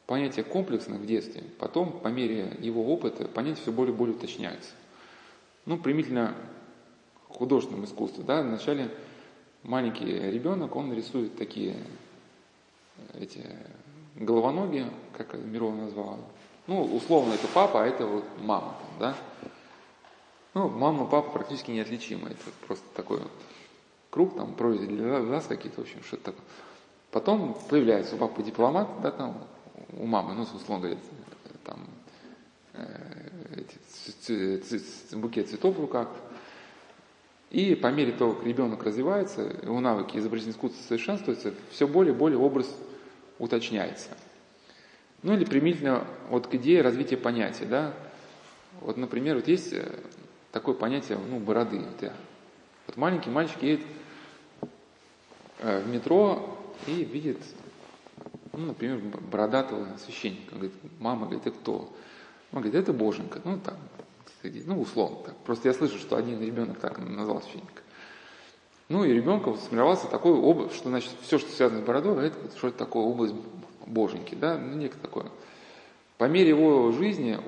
понятиях 0.06 0.46
комплексных 0.46 1.00
в 1.00 1.06
детстве, 1.06 1.44
потом, 1.58 1.92
по 2.00 2.08
мере 2.08 2.56
его 2.60 2.92
опыта, 2.92 3.26
понятия 3.26 3.62
все 3.62 3.72
более 3.72 3.94
и 3.94 3.96
более 3.96 4.14
уточняются. 4.14 4.70
Ну, 5.64 5.78
примительно 5.78 6.34
художественном 7.28 7.84
искусстве. 7.84 8.24
Да? 8.24 8.42
Вначале 8.42 8.90
маленький 9.62 10.04
ребенок, 10.04 10.76
он 10.76 10.92
рисует 10.92 11.36
такие 11.36 11.76
эти 13.14 13.46
головоноги, 14.16 14.86
как 15.16 15.34
Мирова 15.34 15.74
назвала. 15.74 16.18
Ну, 16.66 16.82
условно, 16.82 17.32
это 17.32 17.48
папа, 17.48 17.82
а 17.82 17.86
это 17.86 18.06
вот 18.06 18.24
мама. 18.40 18.74
Да? 19.00 19.16
Ну, 20.54 20.68
мама 20.68 21.06
и 21.06 21.10
папа 21.10 21.30
практически 21.30 21.70
неотличимы. 21.70 22.28
Это 22.28 22.50
просто 22.66 22.84
такой 22.94 23.18
вот 23.18 23.30
круг, 24.12 24.36
там, 24.36 24.52
прорези 24.52 24.86
для 24.86 25.20
глаз 25.20 25.46
какие-то, 25.46 25.80
в 25.80 25.84
общем, 25.84 26.02
что-то 26.04 26.24
такое. 26.24 26.44
Потом 27.10 27.58
появляется 27.68 28.14
у 28.14 28.18
папы 28.18 28.42
дипломат, 28.42 28.88
да, 29.02 29.10
там, 29.10 29.42
у 29.94 30.04
мамы, 30.06 30.34
ну, 30.34 30.42
условно 30.42 30.86
говоря, 30.86 31.00
там, 31.64 31.78
э, 32.74 33.64
эти, 34.28 35.14
букет 35.16 35.48
цветов 35.48 35.76
в 35.76 35.80
руках, 35.80 36.08
и 37.50 37.74
по 37.74 37.88
мере 37.88 38.12
того, 38.12 38.34
как 38.34 38.46
ребенок 38.46 38.84
развивается, 38.84 39.42
его 39.62 39.80
навыки 39.80 40.18
изобразительного 40.18 40.58
искусства 40.58 40.82
совершенствуются, 40.88 41.54
все 41.70 41.88
более 41.88 42.14
и 42.14 42.16
более 42.16 42.38
образ 42.38 42.74
уточняется. 43.38 44.10
Ну 45.22 45.32
или 45.32 45.44
примительно 45.46 46.06
вот 46.28 46.48
к 46.48 46.54
идее 46.54 46.82
развития 46.82 47.16
понятия, 47.16 47.64
да. 47.64 47.94
Вот, 48.80 48.98
например, 48.98 49.36
вот 49.36 49.48
есть 49.48 49.72
э, 49.72 49.90
такое 50.50 50.74
понятие, 50.74 51.18
ну, 51.18 51.38
бороды. 51.38 51.78
Вот, 51.78 52.12
вот 52.86 52.96
маленький 52.96 53.30
мальчик 53.30 53.62
едет 53.62 53.86
в 55.62 55.88
метро 55.88 56.58
и 56.86 57.04
видит, 57.04 57.38
ну, 58.52 58.66
например, 58.66 58.98
бородатого 59.30 59.86
священника. 60.04 60.52
Он 60.52 60.58
говорит, 60.58 60.74
мама, 60.98 61.26
говорит, 61.26 61.46
это 61.46 61.56
кто? 61.56 61.92
Он 62.52 62.60
говорит, 62.60 62.74
это 62.74 62.92
Боженька. 62.92 63.40
Ну, 63.44 63.58
там, 63.58 63.76
ну, 64.42 64.80
условно 64.80 65.18
так. 65.24 65.36
Просто 65.38 65.68
я 65.68 65.74
слышу, 65.74 65.98
что 65.98 66.16
один 66.16 66.42
ребенок 66.42 66.78
так 66.80 66.98
назвал 66.98 67.40
священника. 67.42 67.82
Ну, 68.88 69.04
и 69.04 69.12
ребенка 69.12 69.54
сформировался 69.54 70.06
такой 70.08 70.32
образ, 70.32 70.74
что, 70.74 70.90
значит, 70.90 71.12
все, 71.22 71.38
что 71.38 71.50
связано 71.50 71.80
с 71.80 71.84
бородой, 71.84 72.26
это 72.26 72.36
что-то 72.58 72.78
такое 72.78 73.04
область 73.04 73.34
боженьки, 73.86 74.34
да, 74.34 74.58
ну, 74.58 74.76
некое 74.76 74.98
такое. 74.98 75.26
По 76.18 76.24
мере 76.24 76.50
его 76.50 76.92
жизни 76.92 77.38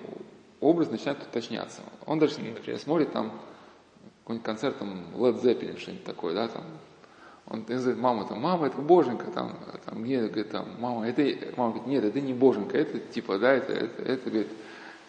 образ 0.60 0.90
начинает 0.90 1.22
уточняться. 1.22 1.82
Он 2.06 2.18
даже, 2.18 2.40
например, 2.40 2.78
смотрит 2.78 3.12
там 3.12 3.32
какой-нибудь 4.22 4.46
концерт, 4.46 4.78
там, 4.78 5.04
Led 5.14 5.42
Zeppelin, 5.42 5.78
что-нибудь 5.78 6.04
такое, 6.04 6.34
да, 6.34 6.48
там, 6.48 6.64
он 7.46 7.62
говорит, 7.62 7.98
мама, 7.98 8.24
там, 8.26 8.40
мама, 8.40 8.66
это 8.66 8.78
боженька, 8.78 9.30
там, 9.30 9.58
там, 9.84 10.02
где, 10.02 10.26
говорит, 10.26 10.50
там, 10.50 10.68
мама, 10.78 11.06
это, 11.06 11.22
мама 11.56 11.72
говорит, 11.72 11.86
нет, 11.86 12.04
это 12.04 12.20
не 12.20 12.32
боженка, 12.32 12.78
это, 12.78 12.98
типа, 12.98 13.38
да, 13.38 13.52
это, 13.52 13.72
это, 13.72 14.02
это, 14.02 14.30
говорит, 14.30 14.50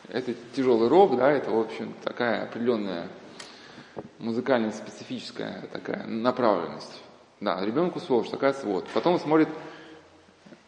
это 0.09 0.33
тяжелый 0.55 0.89
рок, 0.89 1.15
да, 1.15 1.31
это, 1.31 1.51
в 1.51 1.59
общем, 1.59 1.93
такая 2.03 2.43
определенная 2.43 3.07
музыкально 4.19 4.71
специфическая 4.71 5.67
такая 5.71 6.05
направленность. 6.05 7.01
Да, 7.39 7.63
ребенку 7.65 7.99
сложно, 7.99 8.31
такая 8.31 8.55
вот. 8.63 8.87
Потом 8.93 9.19
смотрит 9.19 9.49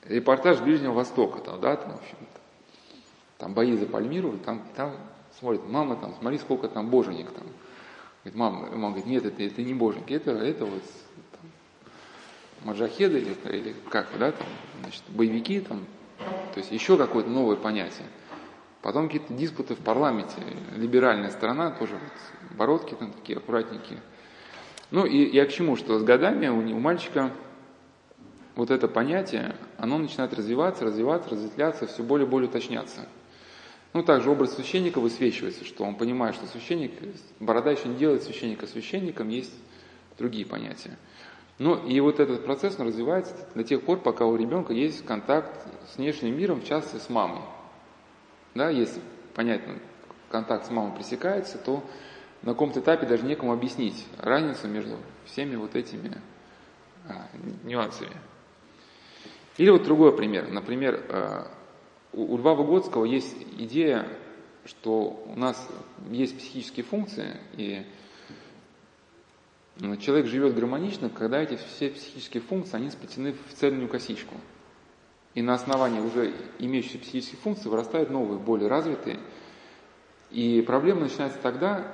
репортаж 0.06 0.60
Ближнего 0.62 0.94
Востока, 0.94 1.40
там, 1.40 1.60
да, 1.60 1.76
там, 1.76 1.92
в 1.92 1.96
общем 1.96 2.18
там 3.38 3.54
бои 3.54 3.76
за 3.76 3.86
Пальмиру, 3.86 4.38
там, 4.44 4.64
там 4.76 4.96
смотрит, 5.40 5.62
мама, 5.68 5.96
там, 5.96 6.16
смотри, 6.20 6.38
сколько 6.40 6.68
там 6.68 6.90
боженик 6.90 7.30
там. 7.32 7.44
Говорит, 8.24 8.40
мама, 8.40 8.60
мама 8.72 8.88
говорит, 8.90 9.06
нет, 9.06 9.26
это, 9.26 9.44
это 9.44 9.62
не 9.62 9.74
боженики, 9.74 10.14
это, 10.14 10.32
это 10.32 10.66
вот 10.66 10.84
маджахеды 12.64 13.20
или, 13.20 13.36
или 13.56 13.76
как, 13.90 14.08
да, 14.20 14.32
там, 14.32 14.48
значит, 14.82 15.04
боевики, 15.10 15.60
там, 15.60 15.86
то 16.54 16.60
есть 16.60 16.72
еще 16.72 16.98
какое-то 16.98 17.30
новое 17.30 17.56
понятие. 17.56 18.08
Потом 18.82 19.08
какие-то 19.08 19.34
диспуты 19.34 19.76
в 19.76 19.80
парламенте. 19.80 20.36
Либеральная 20.76 21.30
сторона 21.30 21.72
тоже 21.72 21.94
вот, 21.94 22.58
бородки 22.58 22.94
там 22.94 23.12
такие 23.12 23.38
аккуратненькие. 23.38 24.00
Ну 24.92 25.06
и 25.06 25.30
я 25.30 25.46
к 25.46 25.50
чему, 25.50 25.76
что 25.76 26.00
с 26.00 26.04
годами 26.04 26.48
у, 26.48 26.60
у 26.60 26.80
мальчика 26.80 27.32
вот 28.56 28.72
это 28.72 28.88
понятие, 28.88 29.56
оно 29.78 29.98
начинает 29.98 30.34
развиваться, 30.34 30.86
развиваться, 30.86 31.30
разветвляться, 31.30 31.86
все 31.88 32.04
более 32.04 32.26
и 32.26 32.30
более 32.30 32.50
уточняться. 32.50 33.08
Ну, 33.94 34.04
также 34.04 34.30
образ 34.30 34.56
священника 34.56 35.00
высвечивается, 35.00 35.66
что 35.66 35.84
он 35.84 35.96
понимает, 35.96 36.36
что 36.36 36.46
священник, 36.48 36.92
борода 37.40 37.72
еще 37.72 37.88
не 37.88 37.96
делает 37.96 38.24
священника 38.24 38.68
священником, 38.68 39.30
есть 39.30 39.54
другие 40.18 40.46
понятия. 40.46 40.98
Ну, 41.60 41.76
и 41.88 42.00
вот 42.00 42.20
этот 42.20 42.46
процесс, 42.46 42.80
он 42.80 42.88
развивается 42.88 43.34
до 43.56 43.64
тех 43.64 43.82
пор, 43.82 44.00
пока 44.00 44.26
у 44.26 44.36
ребенка 44.36 44.74
есть 44.74 45.04
контакт 45.06 45.68
с 45.92 45.98
внешним 45.98 46.38
миром, 46.38 46.62
в 46.62 46.66
частности, 46.66 47.04
с 47.04 47.10
мамой 47.10 47.42
да, 48.58 48.70
если, 48.70 49.00
понятно, 49.36 49.76
контакт 50.30 50.66
с 50.66 50.72
мамой 50.72 50.96
пресекается, 50.96 51.58
то 51.58 51.84
на 52.42 52.54
каком-то 52.54 52.80
этапе 52.80 53.06
даже 53.06 53.24
некому 53.24 53.54
объяснить 53.54 54.06
разницу 54.18 54.68
между 54.68 54.98
всеми 55.26 55.56
вот 55.56 55.76
этими 55.76 56.20
а, 57.08 57.28
нюансами. 57.64 58.18
Или 59.58 59.70
вот 59.70 59.84
другой 59.84 60.16
пример. 60.16 60.50
Например, 60.50 61.04
а, 61.10 61.48
у, 62.14 62.38
Льва 62.38 62.56
Выгодского 62.56 63.06
есть 63.06 63.36
идея, 63.60 64.08
что 64.66 65.24
у 65.28 65.38
нас 65.38 65.70
есть 66.10 66.38
психические 66.38 66.84
функции, 66.84 67.38
и 67.54 67.86
человек 70.00 70.26
живет 70.26 70.56
гармонично, 70.56 71.10
когда 71.10 71.42
эти 71.42 71.56
все 71.56 71.90
психические 71.90 72.42
функции, 72.42 72.78
они 72.78 72.90
сплетены 72.90 73.34
в 73.34 73.54
цельную 73.54 73.88
косичку– 73.88 74.36
и 75.38 75.44
на 75.44 75.54
основании 75.54 76.00
уже 76.00 76.34
имеющихся 76.58 76.98
психических 76.98 77.38
функций 77.38 77.70
вырастают 77.70 78.10
новые, 78.10 78.40
более 78.40 78.68
развитые. 78.68 79.20
И 80.32 80.64
проблема 80.66 81.02
начинается 81.02 81.38
тогда, 81.38 81.86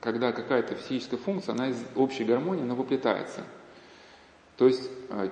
когда 0.00 0.30
какая-то 0.30 0.76
психическая 0.76 1.18
функция, 1.18 1.56
она 1.56 1.70
из 1.70 1.76
общей 1.96 2.22
гармонии, 2.22 2.62
она 2.62 2.76
выплетается. 2.76 3.42
То 4.56 4.68
есть 4.68 4.88
э, 5.10 5.30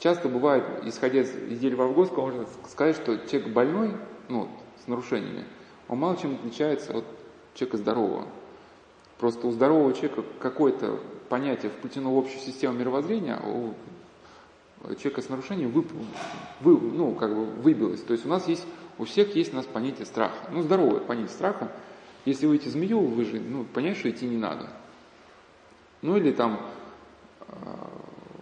часто 0.00 0.28
бывает, 0.28 0.64
исходя 0.82 1.20
из 1.20 1.30
идеи 1.30 1.70
Льва 1.70 1.86
Выгодского, 1.86 2.26
можно 2.26 2.46
сказать, 2.68 2.96
что 2.96 3.16
человек 3.18 3.50
больной, 3.50 3.92
ну, 4.28 4.48
с 4.84 4.88
нарушениями, 4.88 5.44
он 5.86 5.98
мало 5.98 6.16
чем 6.16 6.34
отличается 6.34 6.98
от 6.98 7.04
человека 7.54 7.76
здорового. 7.76 8.26
Просто 9.20 9.46
у 9.46 9.52
здорового 9.52 9.92
человека 9.92 10.24
какое-то 10.40 10.98
понятие 11.28 11.70
вплетено 11.70 12.14
в 12.14 12.18
общую 12.18 12.40
систему 12.40 12.78
мировоззрения, 12.78 13.38
у 13.44 13.74
человека 14.94 15.20
с 15.20 15.28
нарушением 15.28 15.70
вы, 15.72 15.84
вы, 16.60 16.80
ну, 16.80 17.14
как 17.14 17.34
бы 17.34 17.44
выбилось. 17.44 18.00
То 18.00 18.14
есть 18.14 18.24
у 18.24 18.30
нас 18.30 18.48
есть, 18.48 18.64
у 18.96 19.04
всех 19.04 19.36
есть 19.36 19.52
у 19.52 19.56
нас 19.56 19.66
понятие 19.66 20.06
страха. 20.06 20.48
Ну, 20.50 20.62
здоровое 20.62 21.00
понятие 21.00 21.34
страха. 21.34 21.70
Если 22.24 22.46
вы 22.46 22.56
идти 22.56 22.70
змею, 22.70 23.00
вы 23.00 23.26
же, 23.26 23.38
ну, 23.38 23.64
понять, 23.64 23.98
что 23.98 24.08
идти 24.08 24.24
не 24.26 24.38
надо. 24.38 24.70
Ну, 26.00 26.16
или 26.16 26.32
там, 26.32 26.58
э, 27.40 27.52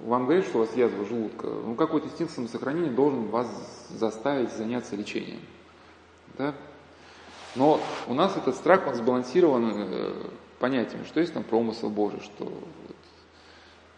вам 0.02 0.26
говорят, 0.26 0.44
что 0.44 0.58
у 0.58 0.60
вас 0.60 0.76
язва 0.76 1.04
желудка, 1.04 1.48
ну 1.48 1.74
какой-то 1.74 2.06
инстинкт 2.06 2.32
самосохранения 2.32 2.92
должен 2.92 3.26
вас 3.30 3.48
заставить 3.90 4.52
заняться 4.52 4.94
лечением. 4.94 5.40
Да? 6.36 6.54
Но 7.56 7.80
у 8.06 8.14
нас 8.14 8.36
этот 8.36 8.54
страх, 8.54 8.86
он 8.86 8.94
сбалансирован 8.94 9.72
э, 9.74 10.12
понятиями, 10.58 11.04
что 11.04 11.20
есть 11.20 11.32
там 11.32 11.44
промысел 11.44 11.90
Божий, 11.90 12.20
что 12.20 12.52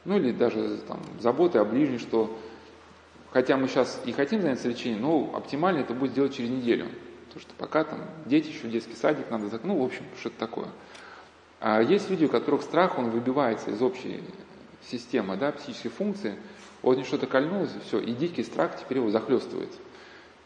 ну 0.05 0.17
или 0.17 0.33
даже 0.33 0.79
там 0.89 1.01
заботы 1.21 1.59
о 1.59 1.65
ближнем, 1.65 1.99
что 1.99 2.37
хотя 3.33 3.57
мы 3.57 3.69
сейчас 3.69 4.01
и 4.05 4.13
хотим 4.13 4.43
заняться 4.43 4.69
лечением, 4.69 5.03
но 5.03 5.31
оптимально 5.35 5.81
это 5.81 5.95
будет 5.95 6.13
сделать 6.13 6.35
через 6.35 6.51
неделю. 6.51 6.87
Потому 7.27 7.41
что 7.43 7.55
пока 7.55 7.85
там 7.85 8.01
дети 8.27 8.49
еще 8.49 8.69
детский 8.69 8.95
садик 8.95 9.31
надо 9.31 9.45
закрыть, 9.45 9.65
ну 9.65 9.81
в 9.81 9.85
общем, 9.85 10.05
что-то 10.19 10.39
такое. 10.39 10.69
А 11.61 11.81
есть 11.81 12.11
люди, 12.11 12.25
у 12.25 12.29
которых 12.29 12.63
страх, 12.63 12.99
он 12.99 13.11
выбивается 13.11 13.71
из 13.71 13.81
общей 13.83 14.23
системы, 14.83 15.37
да, 15.37 15.53
психической 15.53 15.91
функции, 15.91 16.35
вот 16.83 16.97
не 16.97 17.05
что-то 17.05 17.27
кольнулось, 17.27 17.71
и 17.77 17.87
все, 17.87 18.01
и 18.01 18.13
дикий 18.13 18.43
страх 18.43 18.81
теперь 18.81 18.99
его 18.99 19.11
захлестывает. 19.11 19.71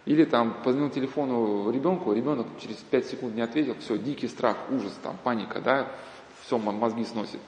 Или 0.06 0.24
там 0.24 0.54
позвонил 0.62 0.90
телефону 0.90 1.70
ребенку, 1.70 2.12
ребенок 2.12 2.46
через 2.60 2.76
5 2.76 3.06
секунд 3.06 3.34
не 3.34 3.40
ответил, 3.40 3.74
все, 3.80 3.96
дикий 3.96 4.28
страх, 4.28 4.56
ужас, 4.70 4.92
там, 5.02 5.16
паника, 5.24 5.60
да, 5.60 5.88
все, 6.44 6.58
мозги 6.58 7.04
сносит. 7.04 7.40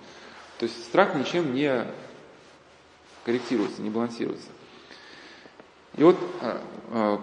То 0.59 0.65
есть 0.65 0.85
страх 0.85 1.15
ничем 1.15 1.55
не 1.55 1.85
корректируется, 3.25 3.83
не 3.83 3.91
балансируется. 3.91 4.49
И 5.97 6.03
вот, 6.03 6.17
э, 6.41 6.59
э, 6.93 7.19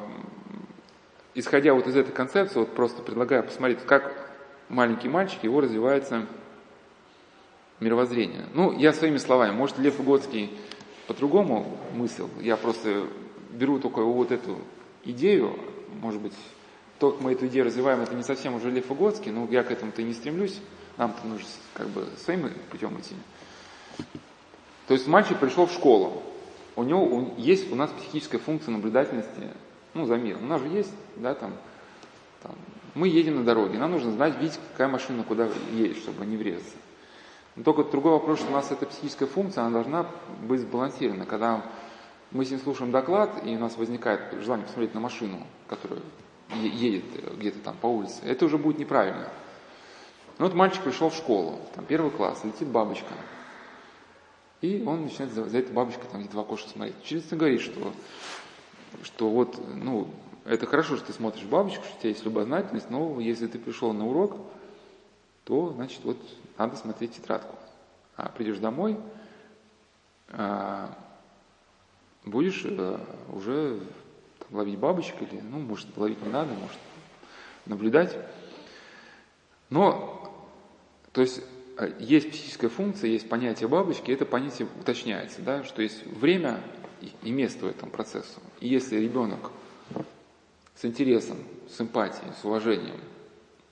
исходя 1.34 1.74
вот 1.74 1.88
из 1.88 1.96
этой 1.96 2.12
концепции, 2.12 2.60
вот 2.60 2.75
просто 2.75 3.02
предлагаю 3.02 3.44
посмотреть, 3.44 3.80
как 3.86 4.32
маленький 4.70 5.10
мальчик, 5.10 5.44
его 5.44 5.62
развивается 5.62 6.28
мировоззрение. 7.80 8.46
Ну, 8.54 8.78
я 8.78 8.94
своими 8.94 9.18
словами, 9.18 9.52
может, 9.52 9.80
Лев 9.80 9.98
Выгодский 9.98 10.52
по-другому 11.08 11.78
мыслил, 11.94 12.30
я 12.40 12.56
просто 12.56 13.08
беру 13.52 13.80
только 13.80 14.02
вот 14.02 14.32
эту 14.32 14.60
идею, 15.03 15.57
может 16.01 16.22
быть, 16.22 16.33
то, 17.00 17.12
как 17.12 17.22
мы 17.22 17.33
эту 17.33 17.48
идею 17.48 17.65
развиваем, 17.65 18.01
это 18.01 18.15
не 18.15 18.24
совсем 18.24 18.55
уже 18.55 18.72
Лев 18.72 18.89
Угодский, 18.89 19.31
но 19.31 19.48
я 19.50 19.63
к 19.63 19.72
этому-то 19.72 20.01
и 20.01 20.05
не 20.05 20.13
стремлюсь, 20.13 20.60
нам-то 20.98 21.27
нужно 21.27 21.48
как 21.74 21.88
бы 21.89 22.07
своим 22.17 22.50
путем 22.69 23.00
идти. 23.00 23.15
То 24.88 24.93
есть 24.93 25.07
мальчик 25.07 25.39
пришел 25.39 25.65
в 25.65 25.72
школу, 25.72 26.24
у 26.75 26.83
него 26.83 27.33
есть 27.38 27.72
у 27.72 27.75
нас 27.75 27.89
психическая 27.91 28.39
функция 28.39 28.72
наблюдательности, 28.72 29.50
ну, 29.93 30.05
за 30.05 30.17
миром. 30.17 30.43
У 30.43 30.48
нас 30.48 30.62
же 30.62 30.67
есть, 30.67 30.91
да, 31.15 31.36
там, 31.36 31.53
там, 32.41 32.55
мы 32.95 33.07
едем 33.07 33.36
на 33.36 33.43
дороге, 33.43 33.77
нам 33.77 33.91
нужно 33.91 34.12
знать, 34.12 34.39
видеть, 34.39 34.60
какая 34.72 34.88
машина 34.88 35.24
куда 35.24 35.50
едет, 35.72 35.98
чтобы 35.98 36.25
не 36.25 36.38
врезаться. 36.38 36.75
Но 37.55 37.63
только 37.63 37.83
другой 37.83 38.13
вопрос, 38.13 38.39
что 38.39 38.50
у 38.50 38.53
нас 38.53 38.72
эта 38.72 38.86
психическая 38.86 39.27
функция, 39.27 39.63
она 39.63 39.74
должна 39.74 40.07
быть 40.41 40.62
сбалансирована. 40.62 41.25
Когда 41.25 41.63
мы 42.34 42.46
с 42.46 42.52
ним 42.52 42.60
слушаем 42.60 42.92
доклад, 42.92 43.46
и 43.46 43.56
у 43.56 43.60
нас 43.60 43.78
возникает 43.78 44.34
желание 44.42 44.66
посмотреть 44.66 44.94
на 44.96 45.00
машину, 45.00 45.46
которая 45.68 46.02
едет 46.52 47.06
где-то 47.38 47.60
там 47.60 47.78
по 47.78 47.88
улице, 47.88 48.22
это 48.24 48.46
уже 48.46 48.58
будет 48.58 48.80
неправильно. 48.80 49.30
Ну 50.40 50.46
вот 50.46 50.56
мальчик 50.56 50.84
пришел 50.84 51.10
в 51.10 51.16
школу, 51.16 51.60
там 51.75 51.86
первый 51.86 52.12
класс, 52.12 52.44
летит 52.44 52.68
бабочка. 52.68 53.13
И 54.62 54.84
он 54.86 55.04
начинает 55.04 55.32
за, 55.32 55.48
за 55.48 55.60
этой 55.60 55.74
бабочкой 55.74 56.06
там 56.12 56.22
где-то 56.22 56.38
в 56.38 56.40
окошко 56.40 56.70
смотреть. 56.70 56.98
Учительница 57.02 57.36
говорит, 57.36 57.62
что, 57.62 57.94
что 59.04 59.30
вот, 59.30 59.60
ну, 59.75 60.08
это 60.46 60.66
хорошо, 60.66 60.98
что 60.98 61.08
ты 61.08 61.13
смотришь 61.13 61.44
бабочку, 61.46 61.84
что 61.84 61.96
у 61.96 62.00
тебя 62.00 62.10
есть 62.10 62.25
любознательность, 62.25 62.90
но 62.90 63.20
если 63.20 63.46
ты 63.48 63.60
пришел 63.60 63.94
на 63.94 64.08
урок, 64.08 64.38
то, 65.44 65.72
значит, 65.74 66.00
вот 66.04 66.18
надо 66.58 66.78
смотреть 66.78 67.16
тетрадку. 67.16 67.56
А 68.16 68.30
придешь 68.30 68.58
домой, 68.58 68.98
а, 70.30 70.98
будешь 72.25 72.63
а, 72.65 73.00
уже 73.32 73.80
там, 74.39 74.58
ловить 74.58 74.77
бабочек 74.77 75.15
или, 75.22 75.42
ну, 75.42 75.60
может, 75.60 75.88
ловить 75.98 76.22
не 76.22 76.32
надо, 76.32 76.53
может, 76.53 76.77
наблюдать. 77.65 78.18
Но, 79.70 80.34
то 81.12 81.22
есть, 81.22 81.42
а, 81.77 81.88
есть 82.00 82.31
психическая 82.31 82.70
функция, 82.70 83.09
есть 83.09 83.29
понятие 83.29 83.68
бабочки, 83.68 84.12
это 84.12 84.25
понятие 84.25 84.68
уточняется, 84.79 85.42
да, 85.42 85.64
что 85.64 85.81
есть 85.81 86.05
время 86.05 86.59
и 87.22 87.31
место 87.31 87.68
этому 87.68 87.92
процессу. 87.92 88.40
И 88.59 88.68
если 88.68 88.98
ребенок 88.98 89.51
с 90.75 90.86
интересом, 90.86 91.38
с 91.70 91.79
эмпатией, 91.81 92.31
с 92.40 92.46
уважением, 92.46 93.00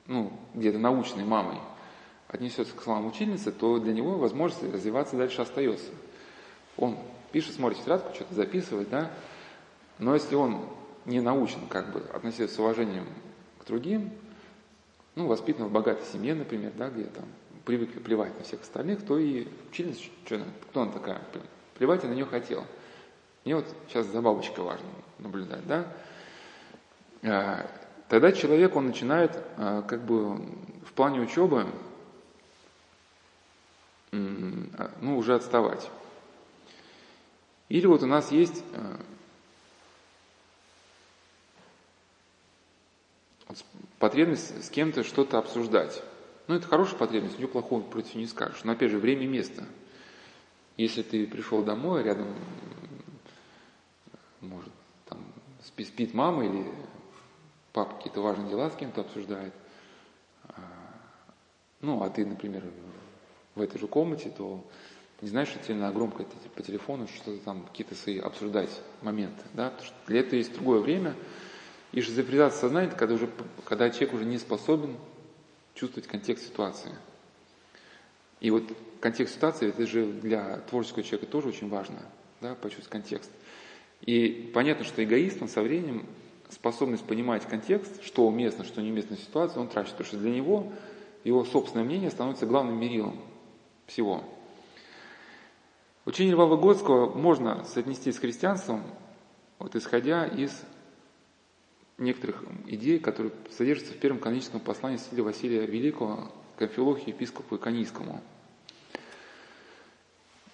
ну, 0.08 0.34
где-то 0.54 0.80
научной 0.80 1.24
мамой 1.24 1.58
отнесется 2.28 2.76
к 2.76 2.82
словам 2.82 3.08
учительницы, 3.08 3.52
то 3.52 3.80
для 3.80 3.94
него 3.94 4.18
возможность 4.18 4.64
развиваться 4.74 5.16
дальше 5.16 5.42
остается. 5.42 5.92
Он 6.78 6.98
пишет, 7.32 7.56
смотрит 7.56 7.80
тетрадку, 7.80 8.14
что-то 8.14 8.34
записывает, 8.36 8.90
да, 8.90 9.12
но 10.00 10.14
если 10.14 10.36
он 10.36 10.66
не 11.06 11.22
научен 11.22 11.68
как 11.68 11.92
бы 11.92 12.00
относиться 12.14 12.56
с 12.56 12.60
уважением 12.60 13.08
к 13.60 13.66
другим, 13.66 14.12
ну, 15.16 15.28
воспитан 15.28 15.68
в 15.68 15.72
богатой 15.72 16.06
семье, 16.06 16.34
например, 16.36 16.72
да, 16.78 16.90
где 16.90 17.04
там 17.04 17.26
привыкли 17.66 18.00
плевать 18.00 18.38
на 18.38 18.44
всех 18.44 18.62
остальных, 18.62 19.06
то 19.06 19.18
и 19.18 19.48
учительница, 19.70 20.02
что, 20.26 20.42
кто 20.70 20.82
она 20.82 20.92
такая, 20.92 21.22
плевать 21.78 22.04
я 22.04 22.10
на 22.10 22.14
нее 22.14 22.26
хотел. 22.26 22.66
Мне 23.46 23.56
вот 23.56 23.66
сейчас 23.88 24.06
за 24.08 24.22
бабочкой 24.22 24.64
важно 24.64 24.88
наблюдать, 25.20 25.66
да. 25.68 25.88
А, 27.24 27.70
тогда 28.08 28.32
человек, 28.32 28.76
он 28.76 28.88
начинает 28.88 29.38
а, 29.58 29.82
как 29.84 30.02
бы 30.04 30.36
в 30.86 30.94
плане 30.96 31.22
учебы 31.22 31.68
а, 34.12 34.92
ну, 35.02 35.18
уже 35.18 35.36
отставать. 35.36 35.90
Или 37.72 37.86
вот 37.86 38.04
у 38.04 38.06
нас 38.06 38.34
есть 38.34 38.66
потребность 43.98 44.66
с 44.66 44.70
кем-то 44.70 45.06
что-то 45.06 45.38
обсуждать. 45.38 46.04
Ну, 46.48 46.56
это 46.56 46.68
хорошая 46.68 46.98
потребность, 46.98 47.38
ничего 47.38 47.48
плохого 47.48 47.82
против 47.82 48.16
не 48.16 48.28
скажешь. 48.28 48.66
Но 48.66 48.74
опять 48.74 48.92
же, 48.92 48.98
время 48.98 49.24
и 49.24 49.28
место. 49.28 49.66
Если 50.76 51.02
ты 51.02 51.26
пришел 51.26 51.64
домой, 51.64 52.04
рядом, 52.04 52.36
может, 54.42 54.74
там 55.08 55.20
спит, 55.64 56.14
мама 56.14 56.46
или 56.46 56.70
папа 57.72 57.96
какие-то 57.96 58.20
важные 58.20 58.50
дела 58.50 58.70
с 58.70 58.76
кем-то 58.76 59.00
обсуждает, 59.00 59.54
ну, 61.80 62.04
а 62.04 62.10
ты, 62.10 62.26
например, 62.26 62.66
в 63.56 63.62
этой 63.62 63.80
же 63.80 63.88
комнате, 63.88 64.30
то 64.30 64.62
не 65.22 65.30
знаешь, 65.30 65.50
что 65.50 65.60
тебе 65.60 65.76
надо 65.76 65.94
громко 65.94 66.26
по 66.56 66.64
телефону 66.64 67.08
что-то 67.08 67.38
там, 67.44 67.64
какие-то 67.66 67.96
свои 67.96 68.18
обсуждать 68.20 68.70
моменты, 69.02 69.44
да, 69.54 69.70
потому 69.70 69.88
что 69.88 69.96
для 70.08 70.22
этого 70.22 70.36
есть 70.36 70.54
другое 70.54 70.80
время, 70.80 71.16
и 71.92 72.02
шизофренизация 72.02 72.62
сознания, 72.62 72.88
это 72.88 72.96
когда, 72.96 73.16
уже, 73.16 73.30
когда 73.66 73.90
человек 73.90 74.14
уже 74.14 74.26
не 74.26 74.38
способен 74.38 74.96
чувствовать 75.76 76.08
контекст 76.08 76.46
ситуации. 76.46 76.92
И 78.40 78.50
вот 78.50 78.64
контекст 79.00 79.36
ситуации, 79.36 79.70
это 79.70 79.86
же 79.86 80.06
для 80.06 80.58
творческого 80.70 81.04
человека 81.04 81.32
тоже 81.32 81.50
очень 81.50 81.70
важно, 81.70 82.00
да, 82.40 82.56
почувствовать 82.56 82.90
контекст. 82.90 83.30
И 84.02 84.52
понятно, 84.54 84.84
что 84.86 85.04
эгоист, 85.04 85.42
он 85.42 85.48
со 85.48 85.62
временем 85.62 86.08
способность 86.50 87.06
понимать 87.06 87.46
контекст, 87.46 88.04
что 88.04 88.28
уместно, 88.28 88.64
что 88.64 88.82
неуместно 88.82 89.16
в 89.16 89.20
ситуации, 89.20 89.60
он 89.60 89.68
тратит, 89.68 89.92
потому 89.92 90.08
что 90.08 90.18
для 90.18 90.32
него 90.32 90.72
его 91.24 91.46
собственное 91.46 91.86
мнение 91.86 92.10
становится 92.10 92.46
главным 92.46 92.80
мерилом 92.80 93.20
всего. 93.86 94.24
Учение 96.04 96.34
Льва 96.34 96.48
Выгодского 96.48 97.14
можно 97.14 97.64
соотнести 97.64 98.12
с 98.12 98.18
христианством, 98.18 98.84
вот 99.60 99.76
исходя 99.76 100.26
из 100.26 100.52
некоторых 102.00 102.44
идей, 102.66 102.98
которые 102.98 103.32
содержатся 103.52 103.94
в 103.94 103.98
первом 103.98 104.18
каноническом 104.18 104.62
послании 104.62 104.98
святителя 104.98 105.26
Василия 105.26 105.66
Великого 105.68 106.32
к 106.58 106.62
Амфилохию, 106.64 107.10
епископу 107.10 107.58
Иконийскому. 107.58 108.20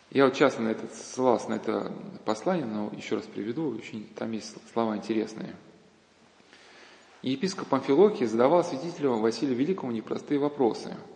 Я 0.10 0.26
вот 0.26 0.36
часто 0.36 0.62
на 0.62 0.70
это 0.70 0.86
ссылался 0.94 1.50
на 1.50 1.54
это 1.56 1.94
послание, 2.26 2.66
но 2.66 2.92
еще 2.94 3.16
раз 3.16 3.26
приведу, 3.26 3.70
очень, 3.70 4.06
там 4.16 4.34
есть 4.34 4.54
слова 4.74 4.98
интересные. 4.98 5.56
Епископ 7.22 7.74
Амфилохий 7.74 8.26
задавал 8.26 8.66
святителю 8.66 9.16
Василию 9.16 9.56
Великому 9.56 9.94
непростые 9.94 10.42
вопросы– 10.42 10.94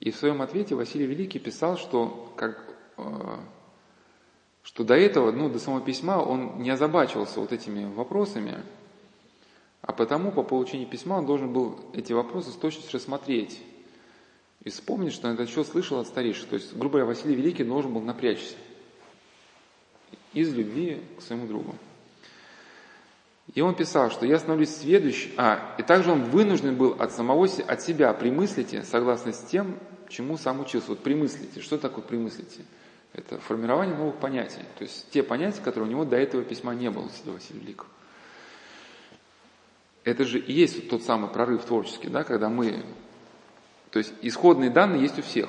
и 0.00 0.10
в 0.10 0.16
своем 0.16 0.42
ответе 0.42 0.74
Василий 0.74 1.06
Великий 1.06 1.38
писал, 1.38 1.78
что, 1.78 2.32
как, 2.36 2.65
что 2.96 4.84
до 4.84 4.94
этого, 4.94 5.30
ну, 5.30 5.48
до 5.48 5.58
самого 5.58 5.80
письма 5.80 6.18
он 6.18 6.60
не 6.62 6.70
озабачивался 6.70 7.40
вот 7.40 7.52
этими 7.52 7.84
вопросами, 7.94 8.62
а 9.82 9.92
потому 9.92 10.32
по 10.32 10.42
получению 10.42 10.88
письма 10.88 11.14
он 11.14 11.26
должен 11.26 11.52
был 11.52 11.78
эти 11.92 12.12
вопросы 12.12 12.50
с 12.50 12.54
точностью 12.54 12.98
рассмотреть 12.98 13.62
и 14.64 14.70
вспомнить, 14.70 15.12
что 15.12 15.28
он 15.28 15.34
этот 15.34 15.48
счет 15.48 15.66
слышал 15.68 16.00
от 16.00 16.08
старейших. 16.08 16.48
То 16.48 16.56
есть, 16.56 16.72
грубо 16.72 16.98
говоря, 16.98 17.06
Василий 17.06 17.36
Великий 17.36 17.62
должен 17.62 17.92
был 17.94 18.00
напрячься 18.00 18.56
из 20.32 20.52
любви 20.52 21.00
к 21.18 21.22
своему 21.22 21.46
другу. 21.46 21.74
И 23.54 23.60
он 23.60 23.76
писал, 23.76 24.10
что 24.10 24.26
я 24.26 24.38
становлюсь 24.38 24.74
сведущим, 24.74 25.30
а, 25.36 25.74
и 25.78 25.82
также 25.82 26.10
он 26.10 26.24
вынужден 26.24 26.76
был 26.76 26.96
от 26.98 27.12
самого 27.12 27.44
от 27.44 27.80
себя 27.80 28.12
примыслите, 28.12 28.82
согласно 28.82 29.32
с 29.32 29.38
тем, 29.44 29.78
чему 30.08 30.36
сам 30.36 30.60
учился. 30.60 30.88
Вот 30.88 30.98
примыслите. 30.98 31.60
Что 31.60 31.78
такое 31.78 32.04
примыслите? 32.04 32.62
Это 33.16 33.38
формирование 33.38 33.96
новых 33.96 34.16
понятий. 34.16 34.60
То 34.76 34.84
есть 34.84 35.10
те 35.10 35.22
понятия, 35.22 35.62
которые 35.62 35.88
у 35.88 35.90
него 35.90 36.04
до 36.04 36.16
этого 36.16 36.44
письма 36.44 36.74
не 36.74 36.90
было, 36.90 37.08
Святого 37.08 37.36
Василия 37.36 37.60
Великого. 37.60 37.88
Это 40.04 40.24
же 40.24 40.38
и 40.38 40.52
есть 40.52 40.90
тот 40.90 41.02
самый 41.02 41.30
прорыв 41.30 41.64
творческий, 41.64 42.08
да, 42.08 42.24
когда 42.24 42.50
мы... 42.50 42.84
То 43.90 43.98
есть 43.98 44.12
исходные 44.20 44.70
данные 44.70 45.00
есть 45.00 45.18
у 45.18 45.22
всех. 45.22 45.48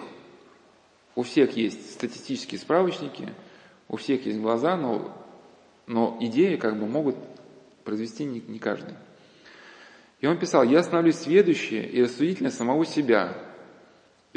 У 1.16 1.24
всех 1.24 1.58
есть 1.58 1.92
статистические 1.92 2.60
справочники, 2.60 3.34
у 3.90 3.98
всех 3.98 4.26
есть 4.26 4.40
глаза, 4.40 4.78
но, 4.78 5.12
но 5.88 6.18
идеи 6.22 6.56
как 6.56 6.80
бы 6.80 6.88
могут 6.88 7.18
произвести 7.84 8.24
не, 8.24 8.40
не 8.40 8.60
каждый. 8.60 8.96
И 10.22 10.28
он 10.28 10.40
писал, 10.40 10.64
я 10.64 10.82
становлюсь 10.84 11.18
сведущее 11.18 11.88
и 11.88 12.02
рассудительно 12.02 12.50
самого 12.50 12.86
себя, 12.86 13.47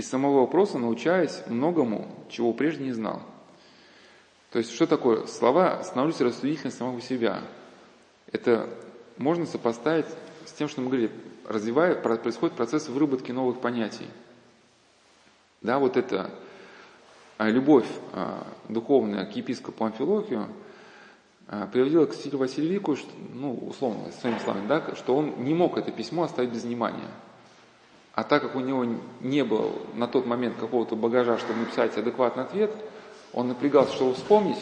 из 0.01 0.09
самого 0.09 0.41
вопроса 0.41 0.79
научаясь 0.79 1.43
многому, 1.47 2.09
чего 2.29 2.53
прежде 2.53 2.85
не 2.85 2.93
знал. 2.93 3.23
То 4.51 4.59
есть, 4.59 4.73
что 4.73 4.87
такое? 4.87 5.27
Слова 5.27 5.83
«становлюсь 5.85 6.21
рассудительно 6.21 6.73
самого 6.73 7.01
себя». 7.01 7.43
Это 8.33 8.69
можно 9.17 9.47
сопоставить 9.47 10.07
с 10.47 10.53
тем, 10.53 10.69
что 10.69 10.81
мы 10.81 10.89
говорили, 10.89 11.11
развивая, 11.47 11.95
происходит 11.95 12.57
процесс 12.57 12.89
выработки 12.89 13.31
новых 13.31 13.61
понятий. 13.61 14.07
Да, 15.61 15.79
вот 15.79 15.97
это 15.97 16.31
а, 17.37 17.51
любовь 17.51 17.87
а, 18.13 18.47
духовная 18.69 19.27
к 19.27 19.37
епископу 19.37 19.85
Амфилохию 19.85 20.49
а, 21.47 21.67
приводила 21.67 22.07
к 22.07 22.15
Силию 22.15 22.39
Васильевику, 22.39 22.97
ну, 23.35 23.55
условно, 23.55 24.11
своими 24.13 24.39
словами, 24.39 24.67
да, 24.67 24.95
что 24.95 25.15
он 25.15 25.45
не 25.45 25.53
мог 25.53 25.77
это 25.77 25.93
письмо 25.93 26.23
оставить 26.23 26.51
без 26.51 26.65
внимания. 26.65 27.11
А 28.15 28.25
так 28.25 28.43
как 28.43 28.57
у 28.57 28.61
него 28.61 28.85
не 29.21 29.45
было 29.45 29.73
на 29.95 30.09
тот 30.09 30.27
момент 30.27 30.57
какого-то 30.59 30.97
багажа, 30.97 31.39
чтобы 31.39 31.61
написать 31.61 31.97
адекватный 31.97 32.43
ответ, 32.43 32.75
он 33.33 33.49
напрягался, 33.49 33.95
чтобы 33.95 34.15
вспомнить, 34.15 34.59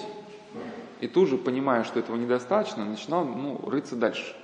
и 1.00 1.08
тут 1.08 1.28
же, 1.28 1.38
понимая, 1.38 1.84
что 1.84 1.98
этого 1.98 2.16
недостаточно, 2.16 2.84
начинал 2.84 3.24
ну, 3.24 3.58
рыться 3.68 3.96
дальше 3.96 4.36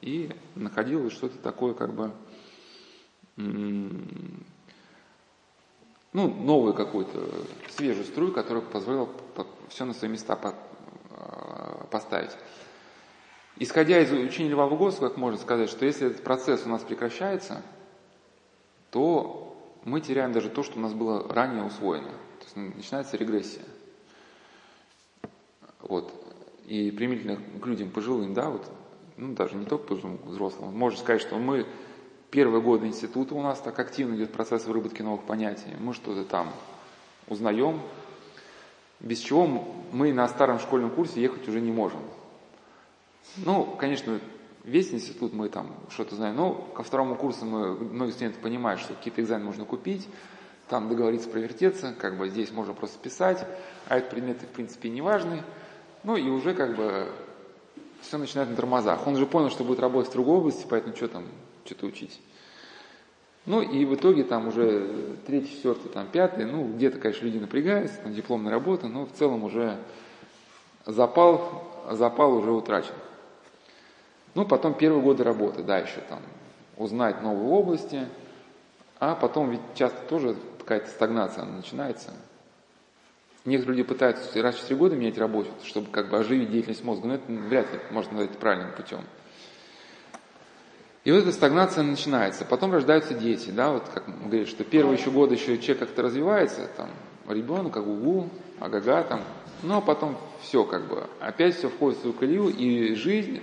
и 0.00 0.30
находил 0.54 1.10
что-то 1.10 1.38
такое 1.38 1.74
как 1.74 1.92
бы 1.92 2.12
ну, 3.36 3.94
новую 6.12 6.74
какую-то 6.74 7.20
свежую 7.70 8.06
струю, 8.06 8.32
которая 8.32 8.62
позволила 8.62 9.08
все 9.68 9.84
на 9.84 9.94
свои 9.94 10.10
места 10.10 10.38
а, 11.10 11.86
поставить. 11.90 12.30
Исходя 13.56 14.00
из 14.00 14.10
учения 14.10 14.50
Льва 14.50 14.66
Выгодского, 14.66 15.08
как 15.08 15.18
можно 15.18 15.38
сказать, 15.38 15.68
что 15.68 15.84
если 15.84 16.06
этот 16.06 16.24
процесс 16.24 16.62
у 16.64 16.68
нас 16.68 16.82
прекращается, 16.82 17.62
то 18.90 19.56
мы 19.84 20.00
теряем 20.00 20.32
даже 20.32 20.50
то, 20.50 20.62
что 20.62 20.78
у 20.78 20.82
нас 20.82 20.92
было 20.92 21.26
ранее 21.32 21.64
усвоено. 21.64 22.10
То 22.10 22.44
есть 22.44 22.76
начинается 22.76 23.16
регрессия. 23.16 23.64
Вот. 25.80 26.12
И 26.66 26.90
примительно 26.90 27.36
к 27.36 27.66
людям 27.66 27.90
пожилым, 27.90 28.34
да, 28.34 28.50
вот 28.50 28.70
ну, 29.16 29.34
даже 29.34 29.56
не 29.56 29.64
только 29.64 29.94
взрослым, 29.94 30.76
можно 30.76 30.98
сказать, 30.98 31.22
что 31.22 31.36
мы 31.36 31.66
первые 32.30 32.62
годы 32.62 32.86
института 32.86 33.34
у 33.34 33.42
нас 33.42 33.58
так 33.58 33.78
активно 33.78 34.14
идет 34.16 34.32
процесс 34.32 34.66
выработки 34.66 35.02
новых 35.02 35.24
понятий, 35.24 35.74
мы 35.80 35.94
что-то 35.94 36.24
там 36.24 36.52
узнаем, 37.26 37.80
без 39.00 39.18
чего 39.18 39.46
мы 39.92 40.12
на 40.12 40.28
старом 40.28 40.58
школьном 40.58 40.90
курсе 40.90 41.22
ехать 41.22 41.48
уже 41.48 41.60
не 41.60 41.72
можем. 41.72 42.00
Ну, 43.36 43.64
конечно, 43.64 44.20
весь 44.68 44.92
институт 44.92 45.32
мы 45.32 45.48
там 45.48 45.74
что-то 45.90 46.14
знаем, 46.14 46.36
но 46.36 46.52
ко 46.52 46.82
второму 46.82 47.16
курсу 47.16 47.44
мы, 47.44 47.74
многие 47.74 48.12
студенты 48.12 48.38
понимают, 48.40 48.80
что 48.80 48.94
какие-то 48.94 49.20
экзамены 49.22 49.46
можно 49.46 49.64
купить, 49.64 50.08
там 50.68 50.88
договориться 50.88 51.28
провертеться, 51.28 51.94
как 51.98 52.18
бы 52.18 52.28
здесь 52.28 52.52
можно 52.52 52.74
просто 52.74 52.98
писать, 52.98 53.44
а 53.88 53.96
этот 53.96 54.10
предмет 54.10 54.42
в 54.42 54.46
принципе 54.46 54.90
не 54.90 55.00
важный, 55.00 55.42
ну 56.04 56.16
и 56.16 56.28
уже 56.28 56.54
как 56.54 56.76
бы 56.76 57.08
все 58.02 58.18
начинает 58.18 58.50
на 58.50 58.56
тормозах. 58.56 59.06
Он 59.06 59.16
же 59.16 59.26
понял, 59.26 59.50
что 59.50 59.64
будет 59.64 59.80
работать 59.80 60.10
в 60.10 60.12
другой 60.12 60.38
области, 60.38 60.66
поэтому 60.68 60.94
что 60.94 61.08
там, 61.08 61.24
что-то 61.64 61.86
учить. 61.86 62.20
Ну 63.46 63.62
и 63.62 63.84
в 63.86 63.94
итоге 63.94 64.24
там 64.24 64.48
уже 64.48 65.16
третий, 65.26 65.50
четвертый, 65.50 65.88
там 65.88 66.06
пятый, 66.06 66.44
ну 66.44 66.70
где-то, 66.74 66.98
конечно, 66.98 67.24
люди 67.24 67.38
напрягаются, 67.38 67.96
там 68.02 68.12
дипломная 68.12 68.52
работа, 68.52 68.88
но 68.88 69.06
в 69.06 69.12
целом 69.12 69.42
уже 69.42 69.78
запал, 70.84 71.64
запал 71.92 72.34
уже 72.34 72.50
утрачен. 72.50 72.94
Ну, 74.38 74.44
потом 74.46 74.74
первые 74.74 75.02
годы 75.02 75.24
работы, 75.24 75.64
да, 75.64 75.78
еще 75.78 76.00
там 76.08 76.20
узнать 76.76 77.22
новые 77.22 77.48
области, 77.48 78.06
а 79.00 79.16
потом 79.16 79.50
ведь 79.50 79.60
часто 79.74 79.98
тоже 80.08 80.36
какая-то 80.60 80.88
стагнация 80.88 81.44
начинается– 81.44 82.12
Некоторые 83.48 83.78
люди 83.78 83.88
пытаются 83.88 84.42
раз 84.42 84.56
в 84.56 84.60
4 84.60 84.76
года 84.76 84.94
менять 84.94 85.16
работу, 85.16 85.48
чтобы 85.64 85.90
как 85.90 86.10
бы 86.10 86.18
оживить 86.18 86.50
деятельность 86.50 86.84
мозга, 86.84 87.08
но 87.08 87.14
это 87.14 87.32
вряд 87.32 87.72
ли 87.72 87.80
можно 87.90 88.12
назвать 88.12 88.36
правильным 88.36 88.72
путем. 88.72 89.00
И 91.04 91.10
вот 91.10 91.22
эта 91.22 91.32
стагнация 91.32 91.82
начинается. 91.82 92.44
Потом 92.44 92.72
рождаются 92.74 93.14
дети, 93.14 93.48
да, 93.48 93.72
вот 93.72 93.88
как 93.88 94.06
мы 94.06 94.26
говорим, 94.26 94.46
что 94.46 94.64
первые 94.64 94.98
еще 94.98 95.10
годы 95.10 95.36
еще 95.36 95.56
человек 95.56 95.78
как-то 95.78 96.02
развивается, 96.02 96.68
там, 96.76 96.90
ребенок, 97.26 97.72
как 97.72 97.86
угу, 97.86 98.28
агага, 98.60 99.02
там, 99.04 99.22
но 99.62 99.80
потом 99.80 100.18
все 100.42 100.64
как 100.64 100.86
бы, 100.86 101.06
опять 101.18 101.56
все 101.56 101.70
входит 101.70 101.98
в 101.98 102.00
свою 102.02 102.14
колею, 102.14 102.48
и 102.50 102.94
жизнь, 102.94 103.40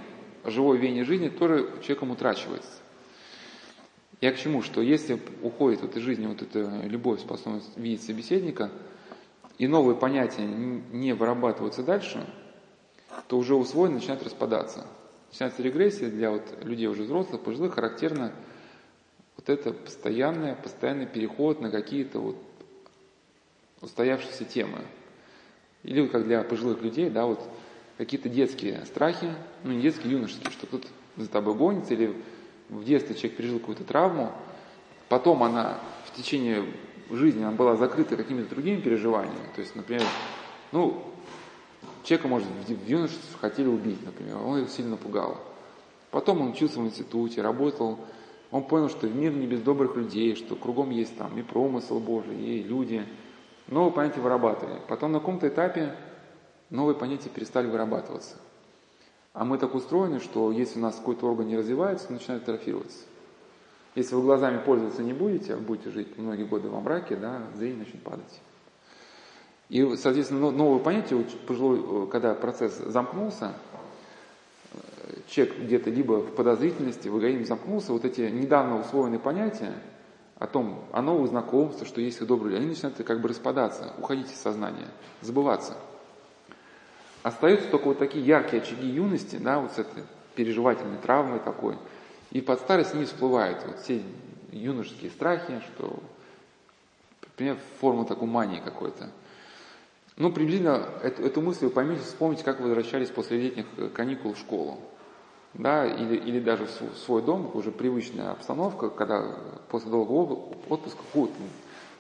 живое 0.48 0.78
веяние 0.78 1.06
жизни 1.06 1.30
тоже 1.30 1.70
человеком 1.82 2.12
утрачивается. 2.12 2.72
Я 4.22 4.32
к 4.32 4.38
чему? 4.38 4.62
Что 4.62 4.82
если 4.82 5.20
уходит 5.42 5.82
вот 5.82 5.96
из 5.98 6.02
жизни 6.02 6.26
вот 6.26 6.42
эта 6.42 6.82
любовь, 6.86 7.22
способность 7.22 7.78
видеть 7.78 8.04
собеседника– 8.04 8.72
и 9.58 9.68
новые 9.68 9.96
понятия 9.96 10.46
не 10.46 11.14
вырабатываются 11.14 11.84
дальше, 11.84 12.26
то 13.28 13.38
уже 13.38 13.56
усвоенное 13.56 14.00
начинает 14.00 14.24
распадаться. 14.24 14.86
Начинается 15.30 15.64
регрессия 15.64 16.10
для 16.10 16.32
вот 16.32 16.44
людей 16.64 16.88
уже 16.88 17.04
взрослых, 17.04 17.42
пожилых, 17.42 17.76
характерно 17.76 18.34
вот 19.38 19.50
это 19.50 19.74
постоянное, 19.74 20.56
постоянный 20.56 21.08
переход 21.08 21.62
на 21.62 21.70
какие-то 21.70 22.20
вот 22.20 22.38
устоявшиеся 23.82 24.46
темы. 24.46 24.80
Или 25.84 26.08
как 26.08 26.26
для 26.26 26.42
пожилых 26.42 26.82
людей, 26.82 27.10
да, 27.10 27.26
вот 27.26 27.42
какие-то 27.98 28.30
детские 28.30 28.86
страхи, 28.86 29.34
ну 29.64 29.72
не 29.72 29.82
детские, 29.82 30.14
юношеские, 30.14 30.52
что 30.52 30.68
тут 30.68 30.88
за 31.18 31.30
тобой 31.30 31.56
гонится, 31.56 31.94
или 31.94 32.16
в 32.70 32.84
детстве 32.84 33.16
человек 33.16 33.38
пережил 33.38 33.60
какую-то 33.60 33.84
травму, 33.84 34.32
потом 35.10 35.44
она 35.44 35.80
в 36.06 36.16
течение 36.16 36.64
жизнь 37.12 37.42
она 37.42 37.52
была 37.52 37.76
закрыта 37.76 38.18
какими-то 38.18 38.50
другими 38.50 38.82
переживаниями. 38.82 39.50
То 39.56 39.62
есть, 39.62 39.76
например, 39.76 40.04
ну, 40.72 41.04
человека, 42.04 42.28
может, 42.28 42.48
в 42.48 42.88
юношестве 42.88 43.38
хотели 43.40 43.68
убить, 43.68 44.04
например, 44.04 44.38
он 44.38 44.58
его 44.58 44.68
сильно 44.68 44.98
пугал. 44.98 45.38
Потом 46.12 46.42
он 46.42 46.50
учился 46.50 46.80
в 46.80 46.86
институте, 46.86 47.42
работал, 47.42 48.00
он 48.52 48.64
понял, 48.64 48.90
что 48.90 49.08
мир 49.08 49.34
не 49.34 49.48
без 49.48 49.62
добрых 49.62 49.96
людей, 49.96 50.36
что 50.36 50.56
кругом 50.56 50.90
есть 50.90 51.18
там 51.18 51.38
и 51.38 51.44
промысл 51.44 52.00
Божий, 52.00 52.36
и 52.36 52.64
люди. 52.64 53.06
Новые 53.68 53.92
понятия 53.92 54.22
вырабатывали. 54.22 54.80
Потом 54.88 55.12
на 55.12 55.20
каком-то 55.20 55.48
этапе 55.48 55.96
новые 56.70 56.96
понятия 56.96 57.30
перестали 57.30 57.68
вырабатываться. 57.68 58.36
А 59.34 59.44
мы 59.44 59.58
так 59.58 59.76
устроены, 59.76 60.20
что 60.20 60.52
если 60.52 60.80
у 60.80 60.82
нас 60.82 60.96
какой-то 60.96 61.28
орган 61.28 61.48
не 61.48 61.58
развивается, 61.58 62.08
он 62.08 62.16
начинает 62.16 62.44
атрофироваться. 62.44 63.00
Если 63.96 64.16
вы 64.16 64.22
глазами 64.22 64.60
пользоваться 64.60 65.04
не 65.04 65.14
будете, 65.14 65.54
а 65.54 65.58
будете 65.58 65.90
жить 65.90 66.18
многие 66.18 66.46
годы 66.46 66.70
во 66.70 66.82
мраке, 66.82 67.16
да, 67.16 67.42
зрение 67.56 67.80
начнет 67.80 68.02
падать. 68.02 68.42
И, 69.70 69.96
соответственно, 69.96 70.52
новое 70.52 70.80
понятие, 70.80 71.26
пожилой, 71.48 72.08
когда 72.08 72.34
процесс 72.34 72.78
замкнулся, 72.78 73.54
человек 75.28 75.58
где-то 75.60 75.90
либо 75.90 76.22
в 76.22 76.36
подозрительности, 76.36 77.08
в 77.08 77.20
эгоизме 77.20 77.46
замкнулся, 77.46 77.94
вот 77.94 78.06
эти 78.06 78.22
недавно 78.22 78.80
усвоенные 78.80 79.20
понятия 79.20 79.74
о 80.38 80.48
том, 80.48 80.86
о 80.92 81.02
новых 81.02 81.30
знакомствах, 81.30 81.88
что 81.88 82.02
есть 82.02 82.26
добрые 82.26 82.54
люди, 82.54 82.62
они 82.62 82.70
начинают 82.74 82.98
как 82.98 83.22
бы 83.22 83.30
распадаться, 83.30 83.94
уходить 83.98 84.32
из 84.32 84.38
сознания, 84.38 84.88
забываться. 85.22 85.76
Остаются 87.26 87.68
только 87.70 87.86
вот 87.86 88.00
такие 88.00 88.26
яркие 88.26 88.62
очаги 88.62 88.88
юности, 88.88 89.38
да, 89.38 89.60
вот 89.60 89.72
с 89.72 89.80
этой 89.80 90.04
переживательной 90.36 90.98
травмой 90.98 91.40
такой– 91.40 91.76
и 92.36 92.42
под 92.42 92.60
старость 92.60 92.94
не 92.94 93.06
всплывают 93.06 93.64
вот 93.66 93.80
все 93.80 94.02
юношеские 94.52 95.10
страхи, 95.10 95.62
что, 95.68 96.00
например, 97.22 97.58
форма 97.80 98.04
такой 98.04 98.28
мании 98.28 98.60
какой-то. 98.60 99.10
Ну, 100.18 100.34
приблизительно 100.34 100.86
эту, 101.02 101.24
эту 101.24 101.42
мысль 101.42 101.64
вы 101.64 101.72
поймете, 101.72 102.02
вспомните, 102.04 102.44
как 102.44 102.60
вы 102.60 102.68
возвращались 102.68 103.10
после 103.10 103.38
летних 103.38 103.66
э, 103.78 103.88
каникул 103.88 104.34
в 104.34 104.38
школу. 104.38 104.80
Да, 105.54 105.86
или, 105.86 106.18
или 106.18 106.42
даже 106.42 106.66
в 106.66 106.98
свой 106.98 107.22
дом, 107.22 107.52
уже 107.54 107.72
привычная 107.72 108.32
обстановка, 108.32 108.90
когда 108.90 109.34
после 109.70 109.90
долгого 109.90 110.54
отпуска 110.68 111.02
ходит 111.14 111.36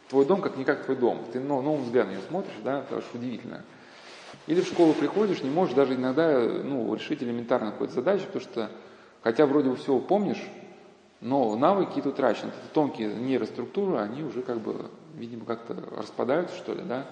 твой 0.09 0.25
дом 0.25 0.41
как 0.41 0.57
никак 0.57 0.83
твой 0.83 0.97
дом. 0.97 1.23
Ты 1.31 1.39
новым 1.39 1.83
взглядом 1.83 2.11
ее 2.11 2.21
смотришь, 2.27 2.55
да, 2.61 2.79
это 2.79 2.97
аж 2.97 3.05
удивительно. 3.13 3.63
Или 4.47 4.61
в 4.61 4.67
школу 4.67 4.93
приходишь, 4.93 5.41
не 5.41 5.49
можешь 5.49 5.75
даже 5.75 5.95
иногда 5.95 6.39
ну, 6.39 6.93
решить 6.93 7.23
элементарно 7.23 7.71
какую-то 7.71 7.95
задачу, 7.95 8.25
потому 8.27 8.41
что 8.41 8.69
Хотя 9.25 9.47
вроде 9.47 9.71
бы 9.71 9.75
все 9.75 9.97
помнишь, 9.97 10.41
но 11.19 11.55
навыки 11.55 11.87
какие-то 11.87 12.09
утрачены. 12.09 12.49
Это 12.49 12.73
тонкие 12.73 13.07
нейроструктуры, 13.15 13.97
они 13.97 14.21
уже 14.21 14.43
как 14.43 14.59
бы, 14.59 14.91
видимо, 15.15 15.45
как-то 15.45 15.75
распадаются, 15.97 16.55
что 16.55 16.75
ли, 16.75 16.83
да. 16.83 17.07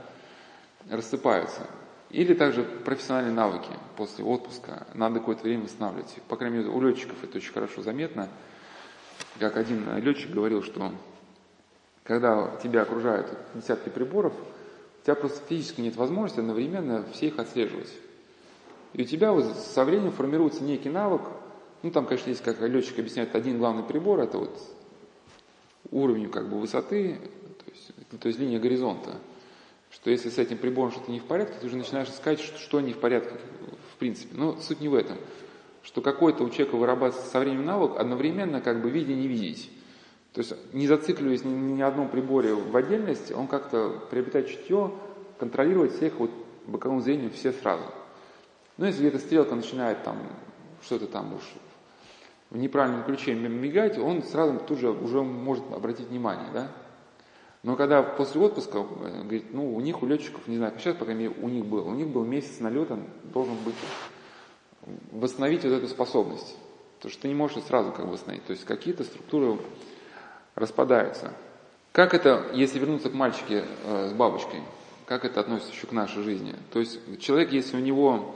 рассыпаются. 0.92 1.62
Или 2.12 2.36
также 2.36 2.62
профессиональные 2.62 3.34
навыки 3.34 3.72
после 3.98 4.24
отпуска 4.24 4.86
надо 4.94 5.18
какое-то 5.18 5.42
время 5.42 5.64
восстанавливать. 5.64 6.16
По 6.28 6.36
крайней 6.36 6.58
мере, 6.58 6.70
у 6.70 6.80
летчиков 6.82 7.18
это 7.24 7.38
очень 7.38 7.52
хорошо 7.52 7.82
заметно. 7.82 8.30
Как 9.40 9.58
один 9.58 9.98
летчик 9.98 10.30
говорил, 10.30 10.62
что 10.62 10.92
когда 12.04 12.58
тебя 12.62 12.84
окружают 12.84 13.36
десятки 13.56 13.90
приборов, 13.90 14.34
тебя 15.04 15.16
просто 15.16 15.46
физически 15.48 15.82
нет 15.82 15.96
возможности 15.96 16.40
одновременно 16.40 17.06
все 17.14 17.28
их 17.28 17.40
отслеживать. 17.40 17.92
И 18.94 19.02
у 19.02 19.06
тебя 19.06 19.32
вот 19.32 19.56
со 19.56 19.86
временем 19.86 20.12
формируется 20.12 20.64
некий 20.64 20.90
навык, 20.90 21.22
ну 21.82 21.92
там, 21.92 22.06
конечно, 22.06 22.30
есть, 22.30 22.44
как 22.44 22.62
летчик 22.62 23.00
объясняет, 23.00 23.36
один 23.36 23.58
главный 23.58 23.84
прибор, 23.84 24.20
это 24.20 24.38
вот 24.38 24.58
уровень 25.92 26.30
как 26.30 26.50
бы 26.50 26.60
высоты, 26.60 27.20
то 27.64 27.72
есть, 27.72 28.20
то 28.22 28.28
есть 28.28 28.40
линия 28.40 28.60
горизонта 28.60 29.20
что 29.94 30.10
если 30.10 30.30
с 30.30 30.38
этим 30.38 30.58
прибором 30.58 30.92
что-то 30.92 31.12
не 31.12 31.20
в 31.20 31.26
порядке, 31.26 31.56
ты 31.60 31.68
уже 31.68 31.78
начинаешь 31.78 32.10
искать, 32.10 32.40
что, 32.40 32.58
что 32.58 32.82
не 32.82 32.94
в 32.94 32.98
порядке 32.98 33.36
в 33.94 33.98
принципе. 33.98 34.36
Но 34.36 34.60
суть 34.60 34.82
не 34.82 34.88
в 34.88 34.96
этом. 34.96 35.18
Что 35.84 36.02
какой-то 36.02 36.44
у 36.44 36.50
человека 36.50 36.76
вырабатывается 36.76 37.30
со 37.30 37.40
временем 37.40 37.66
навык 37.66 38.00
одновременно 38.00 38.60
как 38.60 38.82
бы 38.82 38.90
видя 38.90 39.14
не 39.14 39.28
видеть. 39.28 39.70
То 40.34 40.40
есть 40.42 40.54
не 40.74 40.88
зацикливаясь 40.88 41.44
ни, 41.44 41.50
ни 41.50 41.80
на 41.80 41.88
одном 41.88 42.10
приборе 42.10 42.54
в 42.54 42.76
отдельности, 42.76 43.34
он 43.34 43.48
как-то 43.48 44.02
приобретает 44.10 44.48
чутье, 44.50 44.92
контролировать 45.38 45.96
всех 45.96 46.16
вот 46.20 46.32
боковым 46.66 47.02
зрением 47.02 47.32
все 47.32 47.52
сразу. 47.52 47.84
Но 48.78 48.88
если 48.88 49.08
эта 49.08 49.20
стрелка 49.20 49.56
начинает 49.56 50.04
там 50.04 50.18
что-то 50.82 51.08
там 51.08 51.36
уж 51.36 51.44
в 52.50 52.58
неправильном 52.58 53.04
ключе 53.04 53.34
мигать, 53.34 53.98
он 53.98 54.24
сразу 54.24 54.60
тут 54.60 54.80
же 54.80 54.92
уже 54.92 55.22
может 55.22 55.64
обратить 55.72 56.08
внимание, 56.08 56.50
да? 56.54 56.72
Но 57.64 57.78
когда 57.78 58.04
после 58.04 58.42
отпуска, 58.42 58.80
э, 58.80 59.22
говорит, 59.22 59.54
ну, 59.54 59.74
у 59.74 59.80
них, 59.80 60.04
у 60.04 60.06
летчиков, 60.06 60.48
не 60.48 60.58
знаю, 60.58 60.74
сейчас, 60.78 60.98
пока 60.98 61.14
у 61.14 61.16
них 61.16 61.66
был, 61.66 61.88
у 61.88 61.94
них 61.94 62.08
был 62.08 62.26
месяц 62.26 62.60
налета, 62.60 63.00
должен 63.24 63.56
быть 63.64 63.76
восстановить 65.12 65.64
вот 65.64 65.72
эту 65.72 65.88
способность. 65.88 66.58
Потому 66.98 67.12
что 67.12 67.22
ты 67.22 67.28
не 67.30 67.36
можешь 67.36 67.64
сразу 67.64 67.92
как 67.92 68.06
бы 68.06 68.12
восстановить. 68.12 68.46
То 68.46 68.52
есть 68.52 68.66
какие-то 68.66 69.06
структуры 69.06 69.58
распадаются. 70.56 71.34
Как 71.92 72.14
это, 72.14 72.48
если 72.54 72.80
вернуться 72.80 73.10
к 73.10 73.14
мальчике 73.14 73.66
э, 73.86 74.10
с 74.10 74.14
бабочкой, 74.14 74.62
как 75.06 75.26
это 75.26 75.40
относится 75.40 75.72
еще 75.72 75.88
к 75.88 75.92
нашей 75.92 76.24
жизни? 76.24 76.56
То 76.72 76.80
есть 76.80 77.00
человек, 77.20 77.52
если 77.52 77.78
у 77.78 77.80
него 77.80 78.36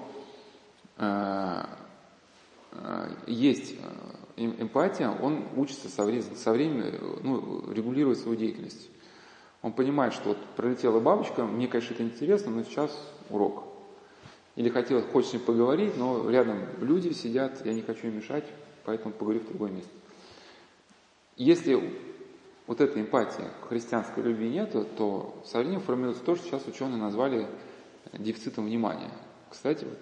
э, 0.98 1.64
э, 2.74 3.10
есть 3.26 3.74
э, 3.74 4.44
эм, 4.44 4.56
эмпатия, 4.60 5.10
он 5.10 5.46
учится 5.56 5.90
со, 5.90 6.04
временем, 6.04 6.36
со 6.36 6.52
временем 6.52 7.20
ну, 7.24 7.72
регулировать 7.72 8.20
свою 8.20 8.38
деятельность. 8.38 8.90
Он 9.62 9.74
понимает, 9.74 10.14
что 10.14 10.30
вот 10.30 10.38
пролетела 10.56 11.00
бабочка, 11.00 11.44
мне, 11.44 11.68
конечно, 11.68 11.94
это 11.94 12.04
интересно, 12.04 12.52
но 12.52 12.64
сейчас 12.64 12.96
урок. 13.30 13.64
Или 14.56 14.70
хотел, 14.70 15.02
хочет 15.02 15.32
с 15.32 15.34
ним 15.34 15.42
поговорить, 15.44 15.98
но 15.98 16.30
рядом 16.30 16.60
люди 16.80 17.12
сидят, 17.12 17.66
я 17.66 17.74
не 17.74 17.82
хочу 17.82 18.08
им 18.08 18.18
мешать, 18.18 18.46
поэтому 18.86 19.14
поговорю 19.14 19.40
в 19.40 19.48
другое 19.48 19.72
место. 19.72 19.92
Если 21.38 21.76
вот 22.68 22.82
этой 22.82 23.02
эмпатии 23.02 23.46
к 23.64 23.70
христианской 23.70 24.22
любви 24.22 24.50
нет, 24.50 24.72
то 24.98 25.42
со 25.46 25.60
временем 25.60 25.82
формируется 25.82 26.24
то, 26.24 26.36
что 26.36 26.46
сейчас 26.46 26.68
ученые 26.68 27.02
назвали 27.02 27.48
дефицитом 28.14 28.66
внимания. 28.66 29.10
Кстати, 29.50 29.86
вот, 29.86 30.00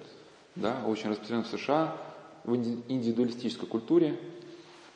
да, 0.56 0.84
очень 0.86 1.12
распространено 1.12 1.46
в 1.46 1.48
США, 1.48 1.96
в 2.44 2.56
индивидуалистической 2.56 3.68
культуре, 3.68 4.20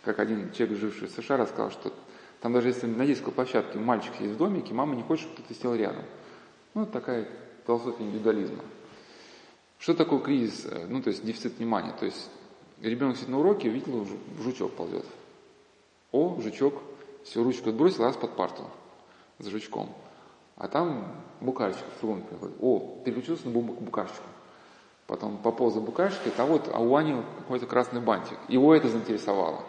как 0.04 0.20
один 0.20 0.52
человек, 0.52 0.80
живший 0.80 1.08
в 1.08 1.12
США, 1.12 1.38
рассказал, 1.38 1.72
что 1.72 1.94
там 2.42 2.54
даже 2.54 2.70
если 2.70 2.88
на 2.88 3.06
детской 3.06 3.32
площадке 3.32 3.80
мальчик 3.80 4.14
сидит 4.16 4.32
в 4.32 4.38
домике, 4.38 4.74
мама 4.74 4.96
не 4.96 5.04
хочет, 5.04 5.26
чтобы 5.26 5.44
кто-то 5.44 5.60
сел 5.60 5.76
рядом. 5.76 6.06
Ну, 6.74 6.86
такая 6.86 7.28
философия 7.66 8.04
индивидуализма. 8.04 8.64
Что 9.78 9.94
такое 9.94 10.20
кризис, 10.20 10.68
ну, 10.88 11.02
то 11.02 11.10
есть 11.10 11.24
дефицит 11.24 11.58
внимания? 11.58 11.94
То 12.00 12.06
есть 12.06 12.30
ребенок 12.82 13.18
сидит 13.18 13.30
на 13.30 13.40
уроке, 13.40 13.70
увидел, 13.70 14.08
жучок 14.42 14.74
ползет. 14.74 15.06
О, 16.12 16.40
жучок, 16.42 16.82
все, 17.30 17.44
ручку 17.44 17.70
отбросил, 17.70 18.04
раз 18.04 18.18
под 18.18 18.36
парту 18.36 18.64
за 19.38 19.50
жучком. 19.50 19.90
А 20.58 20.68
там 20.68 21.16
букашечка 21.40 21.86
в 21.98 22.02
другом 22.02 22.24
приходит. 22.24 22.56
О, 22.62 23.02
переключился 23.06 23.48
на 23.48 23.60
букашечку. 23.60 24.26
Потом 25.08 25.38
пополз 25.38 25.74
за 25.74 25.82
букашечкой, 25.82 26.34
а 26.38 26.46
вот 26.46 26.70
а 26.74 26.80
у 26.80 26.96
Ани 26.96 27.16
какой-то 27.40 27.66
красный 27.66 28.02
бантик. 28.02 28.38
Его 28.48 28.76
это 28.76 28.90
заинтересовало. 28.90 29.64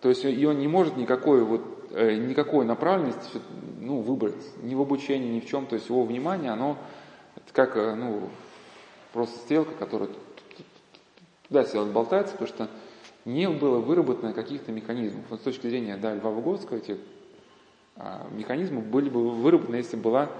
То 0.00 0.08
есть 0.08 0.24
ее 0.24 0.54
не 0.54 0.68
может 0.68 0.96
никакой 0.96 1.42
вот 1.42 1.62
Э, 1.94 2.14
никакой 2.14 2.64
направленности 2.64 3.38
ну, 3.78 4.00
выбрать, 4.00 4.42
ни 4.62 4.74
в 4.74 4.80
обучении, 4.80 5.28
ни 5.28 5.40
в 5.40 5.46
чем. 5.46 5.66
То 5.66 5.74
есть 5.74 5.90
его 5.90 6.04
внимание, 6.04 6.50
оно 6.50 6.78
это 7.36 7.52
как 7.52 7.76
э, 7.76 7.94
ну, 7.94 8.30
просто 9.12 9.38
стрелка, 9.40 9.74
которая 9.74 10.08
туда-сюда 11.48 11.84
болтается, 11.92 12.32
потому 12.32 12.48
что 12.48 12.68
не 13.24 13.48
было 13.48 13.78
выработано 13.78 14.32
каких-то 14.32 14.72
механизмов. 14.72 15.24
Вот 15.30 15.40
с 15.40 15.44
точки 15.44 15.68
зрения 15.68 15.96
да, 15.96 16.14
Льва 16.14 16.30
Выгодского, 16.30 16.78
эти 16.78 16.98
а, 17.96 18.26
механизмы 18.30 18.80
были 18.80 19.08
бы 19.08 19.30
выработаны, 19.30 19.76
если 19.76 19.96
была 19.96 20.30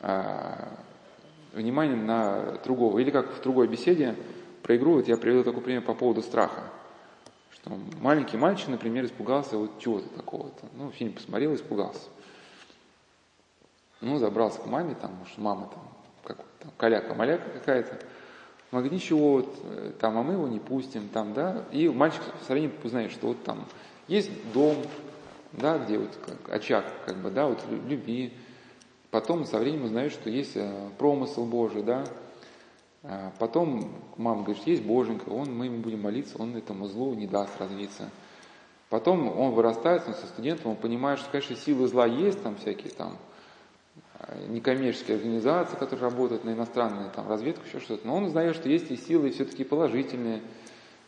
а, 0.00 0.68
внимание 1.52 1.96
на 1.96 2.58
другого. 2.64 2.98
Или 2.98 3.10
как 3.10 3.32
в 3.32 3.42
другой 3.42 3.68
беседе 3.68 4.16
про 4.62 4.76
игру, 4.76 4.94
вот 4.94 5.08
я 5.08 5.16
привел 5.16 5.44
такой 5.44 5.62
пример 5.62 5.82
по 5.82 5.94
поводу 5.94 6.22
страха. 6.22 6.64
Что 7.52 7.70
маленький 8.00 8.36
мальчик, 8.36 8.68
например, 8.68 9.06
испугался 9.06 9.56
вот 9.56 9.78
чего-то 9.78 10.08
такого-то. 10.10 10.66
Ну, 10.74 10.90
фильм 10.90 11.12
посмотрел, 11.12 11.54
испугался. 11.54 12.08
Ну, 14.00 14.18
забрался 14.18 14.60
к 14.60 14.66
маме, 14.66 14.94
там, 14.94 15.14
может, 15.14 15.38
мама 15.38 15.70
там, 15.72 15.82
как 16.24 16.44
там, 16.60 16.70
каляка-маляка 16.76 17.48
какая-то. 17.50 17.98
Ничего, 18.80 19.32
вот, 19.32 19.54
э, 19.62 19.92
там, 20.00 20.18
а 20.18 20.22
мы 20.22 20.34
его 20.34 20.48
не 20.48 20.60
пустим, 20.60 21.08
там, 21.08 21.34
да. 21.34 21.64
И 21.72 21.88
мальчик 21.88 22.22
со 22.46 22.52
временем 22.52 22.74
узнает, 22.82 23.12
что 23.12 23.28
вот 23.28 23.42
там 23.44 23.64
есть 24.08 24.30
дом, 24.52 24.76
да, 25.52 25.78
где 25.78 25.98
вот 25.98 26.10
как, 26.26 26.52
очаг, 26.54 26.84
как 27.06 27.16
бы, 27.16 27.30
да, 27.30 27.46
вот 27.46 27.62
любви. 27.88 28.32
Потом 29.10 29.44
со 29.44 29.58
временем 29.58 29.84
узнает, 29.84 30.12
что 30.12 30.28
есть 30.30 30.56
э, 30.56 30.70
промысел 30.98 31.44
Божий, 31.44 31.82
да, 31.82 32.04
а 33.06 33.32
потом 33.38 33.92
мама 34.16 34.44
говорит, 34.44 34.66
есть 34.66 34.82
Боженька, 34.82 35.28
он, 35.28 35.54
мы 35.54 35.66
ему 35.66 35.78
будем 35.78 36.00
молиться, 36.00 36.40
он 36.40 36.56
этому 36.56 36.86
злу 36.88 37.14
не 37.14 37.26
даст 37.26 37.52
развиться. 37.60 38.08
Потом 38.88 39.28
он 39.38 39.52
вырастает, 39.52 40.04
он 40.06 40.14
со 40.14 40.26
студентом, 40.26 40.70
он 40.70 40.76
понимает, 40.76 41.18
что, 41.18 41.30
конечно, 41.30 41.54
силы 41.54 41.86
зла 41.86 42.06
есть, 42.06 42.42
там 42.42 42.56
всякие 42.56 42.92
там 42.92 43.18
некоммерческие 44.48 45.16
организации, 45.16 45.76
которые 45.76 46.04
работают 46.04 46.44
на 46.44 46.50
иностранную 46.50 47.10
там, 47.10 47.28
разведку, 47.28 47.66
еще 47.66 47.80
что-то. 47.80 48.06
Но 48.06 48.16
он 48.16 48.24
узнает, 48.24 48.56
что 48.56 48.68
есть 48.68 48.90
и 48.90 48.96
силы 48.96 49.30
все-таки 49.30 49.64
положительные, 49.64 50.40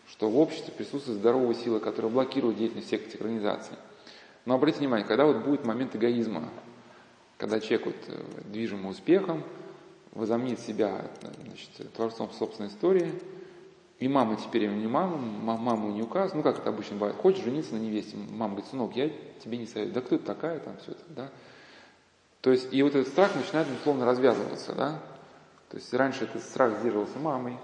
что 0.08 0.28
в 0.28 0.38
обществе 0.38 0.72
присутствует 0.72 1.18
здоровая 1.18 1.54
сила, 1.54 1.78
которая 1.78 2.12
блокирует 2.12 2.58
деятельность 2.58 2.88
всех 2.88 3.06
этих 3.06 3.20
организаций. 3.20 3.76
Но 4.44 4.54
обратите 4.54 4.80
внимание, 4.80 5.06
когда 5.06 5.26
вот 5.26 5.38
будет 5.38 5.64
момент 5.64 5.96
эгоизма, 5.96 6.48
когда 7.36 7.60
человек 7.60 7.86
вот 7.86 7.96
э, 8.08 8.22
движим 8.50 8.86
успехом, 8.86 9.42
возомнит 10.12 10.60
себя 10.60 11.10
значит, 11.44 11.92
творцом 11.92 12.30
собственной 12.32 12.70
истории, 12.70 13.12
и 13.98 14.08
мама 14.08 14.36
теперь 14.36 14.64
ему 14.64 14.76
не 14.76 14.86
мама, 14.86 15.16
маму 15.16 15.90
не 15.90 16.02
указ, 16.02 16.34
ну 16.34 16.42
как 16.42 16.58
это 16.58 16.68
обычно 16.68 16.96
бывает, 16.96 17.16
хочешь 17.16 17.44
жениться 17.44 17.74
на 17.74 17.78
невесте, 17.78 18.16
мама 18.16 18.54
говорит, 18.54 18.70
сынок, 18.70 18.94
я 18.94 19.10
тебе 19.42 19.58
не 19.58 19.66
советую, 19.66 19.94
да 19.94 20.00
кто 20.00 20.18
ты 20.18 20.24
такая, 20.24 20.60
там 20.60 20.76
все 20.82 20.92
это, 20.92 21.02
да. 21.08 21.30
То 22.46 22.52
есть, 22.52 22.68
и 22.72 22.80
вот 22.84 22.94
этот 22.94 23.08
страх 23.08 23.34
начинает, 23.34 23.66
условно, 23.76 24.06
развязываться, 24.06 24.72
да. 24.72 25.00
То 25.68 25.78
есть, 25.78 25.92
раньше 25.92 26.26
этот 26.26 26.44
страх 26.44 26.78
сдерживался 26.78 27.18
мамой, 27.18 27.56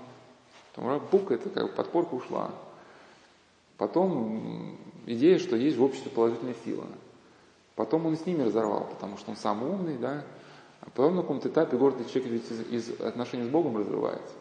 потом 0.75 1.01
бук, 1.09 1.31
это 1.31 1.51
как 1.51 1.63
бы 1.63 1.69
подпорка 1.69 2.15
ушла. 2.15 2.51
Потом 3.79 4.77
идея, 5.07 5.39
что 5.39 5.55
есть 5.55 5.77
в 5.77 5.85
обществе 5.85 6.11
положительная 6.11 6.57
сила. 6.65 6.85
Потом 7.77 8.07
он 8.07 8.17
с 8.17 8.27
ними 8.27 8.43
разорвал, 8.43 8.89
потому 8.91 9.19
что 9.19 9.31
он 9.31 9.37
самый 9.37 9.71
умный, 9.71 9.99
да, 9.99 10.25
а 10.81 10.87
потом 10.87 11.15
на 11.15 11.23
каком-то 11.23 11.49
этапе 11.49 11.77
гордый 11.77 12.05
человек 12.07 12.33
ведь 12.33 12.51
из, 12.51 12.89
из 12.91 13.01
отношений 13.01 13.45
с 13.45 13.51
Богом 13.51 13.77
разрывается. 13.77 14.35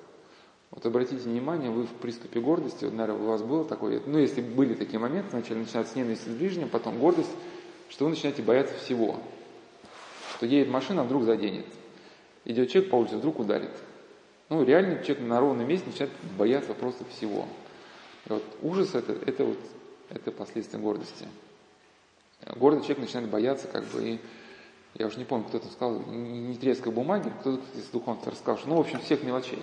Вот 0.72 0.84
обратите 0.84 1.22
внимание, 1.22 1.70
вы 1.70 1.84
в 1.84 1.92
приступе 1.92 2.40
гордости, 2.40 2.84
вот, 2.86 2.96
наверное, 2.96 3.22
у 3.22 3.28
вас 3.28 3.44
было 3.44 3.64
такое, 3.64 4.02
ну, 4.08 4.18
если 4.18 4.42
были 4.42 4.74
такие 4.74 4.98
моменты, 4.98 5.30
вначале 5.34 5.60
начинается 5.60 6.00
ненависть 6.00 6.24
с 6.24 6.30
ближним, 6.30 6.68
потом 6.68 6.98
гордость, 6.98 7.30
что 7.90 8.06
вы 8.06 8.10
начинаете 8.10 8.42
бояться 8.42 8.74
всего. 8.84 9.18
Что 10.42 10.48
едет 10.48 10.70
машина, 10.70 11.02
а 11.02 11.04
вдруг 11.04 11.22
заденет. 11.22 11.68
Идет 12.46 12.72
человек 12.72 12.90
по 12.90 12.96
улице, 12.96 13.18
вдруг 13.18 13.38
ударит. 13.38 13.70
Ну, 14.50 14.64
реально 14.64 15.04
человек 15.04 15.20
на 15.20 15.40
ровном 15.40 15.68
месте 15.68 15.86
начинает 15.86 16.12
бояться 16.36 16.74
просто 16.74 17.06
всего. 17.06 17.46
И 18.26 18.34
вот 18.34 18.44
ужас 18.64 18.96
это, 18.96 19.12
это 19.28 19.46
вот, 19.46 19.60
это 20.10 20.32
последствия 20.32 20.80
гордости. 20.80 21.28
Гордый 22.56 22.82
человек 22.82 22.98
начинает 22.98 23.30
бояться 23.30 23.68
как 23.68 23.84
бы 23.90 24.04
и 24.04 24.20
я 24.96 25.06
уже 25.06 25.20
не 25.20 25.26
помню, 25.26 25.46
кто 25.46 25.58
это 25.58 25.68
сказал, 25.68 26.00
не 26.08 26.56
треская 26.56 26.90
бумаги, 26.90 27.32
кто-то 27.42 27.62
из 27.78 27.86
духовных 27.90 28.26
рассказал, 28.26 28.58
что, 28.58 28.68
ну, 28.68 28.78
в 28.78 28.80
общем, 28.80 29.00
всех 29.00 29.22
мелочей. 29.22 29.62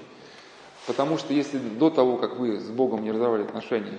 Потому 0.87 1.19
что 1.19 1.35
если 1.35 1.59
до 1.59 1.91
того, 1.91 2.19
как 2.19 2.37
вы 2.37 2.61
с 2.61 2.71
Богом 2.71 3.03
не 3.03 3.11
разорвали 3.11 3.43
отношения, 3.43 3.99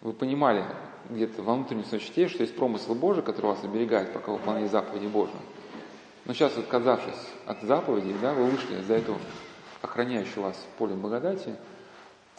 вы 0.00 0.12
понимали 0.12 0.64
где-то 1.08 1.44
во 1.44 1.54
внутреннем 1.54 1.84
сочете, 1.84 2.26
что 2.26 2.42
есть 2.42 2.56
промысел 2.56 2.96
Божий, 2.96 3.22
который 3.22 3.46
вас 3.46 3.62
оберегает, 3.62 4.12
пока 4.12 4.32
вы 4.32 4.38
выполняете 4.38 4.72
заповеди 4.72 5.06
Божьи, 5.06 5.36
Но 6.26 6.34
сейчас, 6.34 6.56
отказавшись 6.58 7.14
от 7.46 7.62
заповедей, 7.62 8.14
да, 8.20 8.34
вы 8.34 8.46
вышли 8.46 8.82
за 8.82 8.94
эту 8.94 9.16
охраняющую 9.80 10.42
вас 10.42 10.56
поле 10.76 10.94
благодати. 10.94 11.54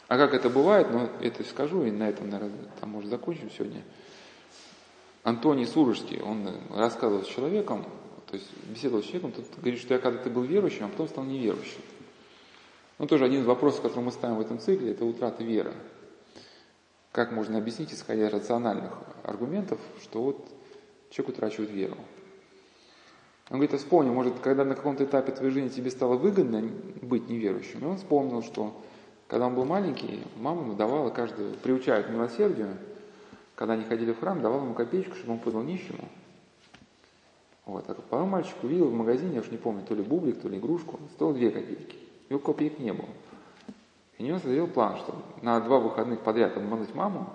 А 0.09 0.17
как 0.17 0.33
это 0.33 0.49
бывает, 0.49 0.87
ну, 0.91 1.09
это 1.21 1.43
скажу, 1.45 1.83
и 1.83 1.91
на 1.91 2.09
этом, 2.09 2.29
наверное, 2.29 2.69
там, 2.79 2.89
может, 2.89 3.09
закончим 3.09 3.49
сегодня. 3.49 3.83
Антоний 5.23 5.65
Сурожский, 5.65 6.21
он 6.21 6.49
рассказывал 6.73 7.23
с 7.23 7.27
человеком, 7.27 7.85
то 8.27 8.35
есть 8.35 8.47
беседовал 8.65 9.03
с 9.03 9.05
человеком, 9.05 9.31
тот 9.31 9.45
говорит, 9.57 9.79
что 9.79 9.93
я 9.93 9.99
когда-то 9.99 10.29
был 10.29 10.43
верующим, 10.43 10.85
а 10.85 10.89
потом 10.89 11.07
стал 11.07 11.23
неверующим. 11.23 11.81
Ну, 12.99 13.07
тоже 13.07 13.25
один 13.25 13.41
из 13.41 13.45
вопросов, 13.45 13.81
который 13.81 14.03
мы 14.03 14.11
ставим 14.11 14.35
в 14.35 14.41
этом 14.41 14.59
цикле, 14.59 14.91
это 14.91 15.05
утрата 15.05 15.43
веры. 15.43 15.73
Как 17.11 17.31
можно 17.31 17.57
объяснить, 17.57 17.93
исходя 17.93 18.27
из 18.27 18.33
рациональных 18.33 18.91
аргументов, 19.23 19.79
что 20.01 20.23
вот 20.23 20.47
человек 21.09 21.37
утрачивает 21.37 21.71
веру. 21.71 21.97
Он 23.49 23.57
говорит, 23.57 23.79
вспомни, 23.79 24.09
может, 24.09 24.39
когда 24.39 24.65
на 24.65 24.75
каком-то 24.75 25.05
этапе 25.05 25.31
твоей 25.31 25.51
жизни 25.51 25.69
тебе 25.69 25.89
стало 25.89 26.17
выгодно 26.17 26.69
быть 27.01 27.29
неверующим, 27.29 27.79
и 27.79 27.85
он 27.85 27.97
вспомнил, 27.97 28.43
что 28.43 28.73
когда 29.27 29.47
он 29.47 29.55
был 29.55 29.63
маленький, 29.63 30.23
мама 30.37 30.61
ему 30.63 30.73
давала 30.73 31.09
каждую, 31.09 31.53
приучая 31.55 32.03
к 32.03 32.09
милосердию, 32.09 32.75
когда 33.55 33.73
они 33.73 33.85
ходили 33.85 34.11
в 34.11 34.19
храм, 34.19 34.41
давала 34.41 34.63
ему 34.63 34.73
копеечку, 34.73 35.15
чтобы 35.15 35.33
он 35.33 35.39
подал 35.39 35.63
нищему. 35.63 36.07
Вот. 37.65 37.89
А 37.89 37.93
потом 37.93 38.29
мальчик 38.29 38.55
увидел 38.63 38.87
в 38.87 38.93
магазине, 38.93 39.35
я 39.35 39.41
уж 39.41 39.49
не 39.49 39.57
помню, 39.57 39.83
то 39.83 39.95
ли 39.95 40.03
бублик, 40.03 40.41
то 40.41 40.47
ли 40.47 40.57
игрушку, 40.57 40.99
стоил 41.13 41.33
две 41.33 41.51
копейки. 41.51 41.97
Его 42.29 42.39
копеек 42.39 42.79
не 42.79 42.93
было. 42.93 43.09
И 44.17 44.23
у 44.23 44.25
него 44.25 44.39
созрел 44.39 44.67
план, 44.67 44.97
что 44.97 45.15
на 45.41 45.59
два 45.59 45.79
выходных 45.79 46.21
подряд 46.21 46.55
обмануть 46.57 46.93
маму, 46.95 47.29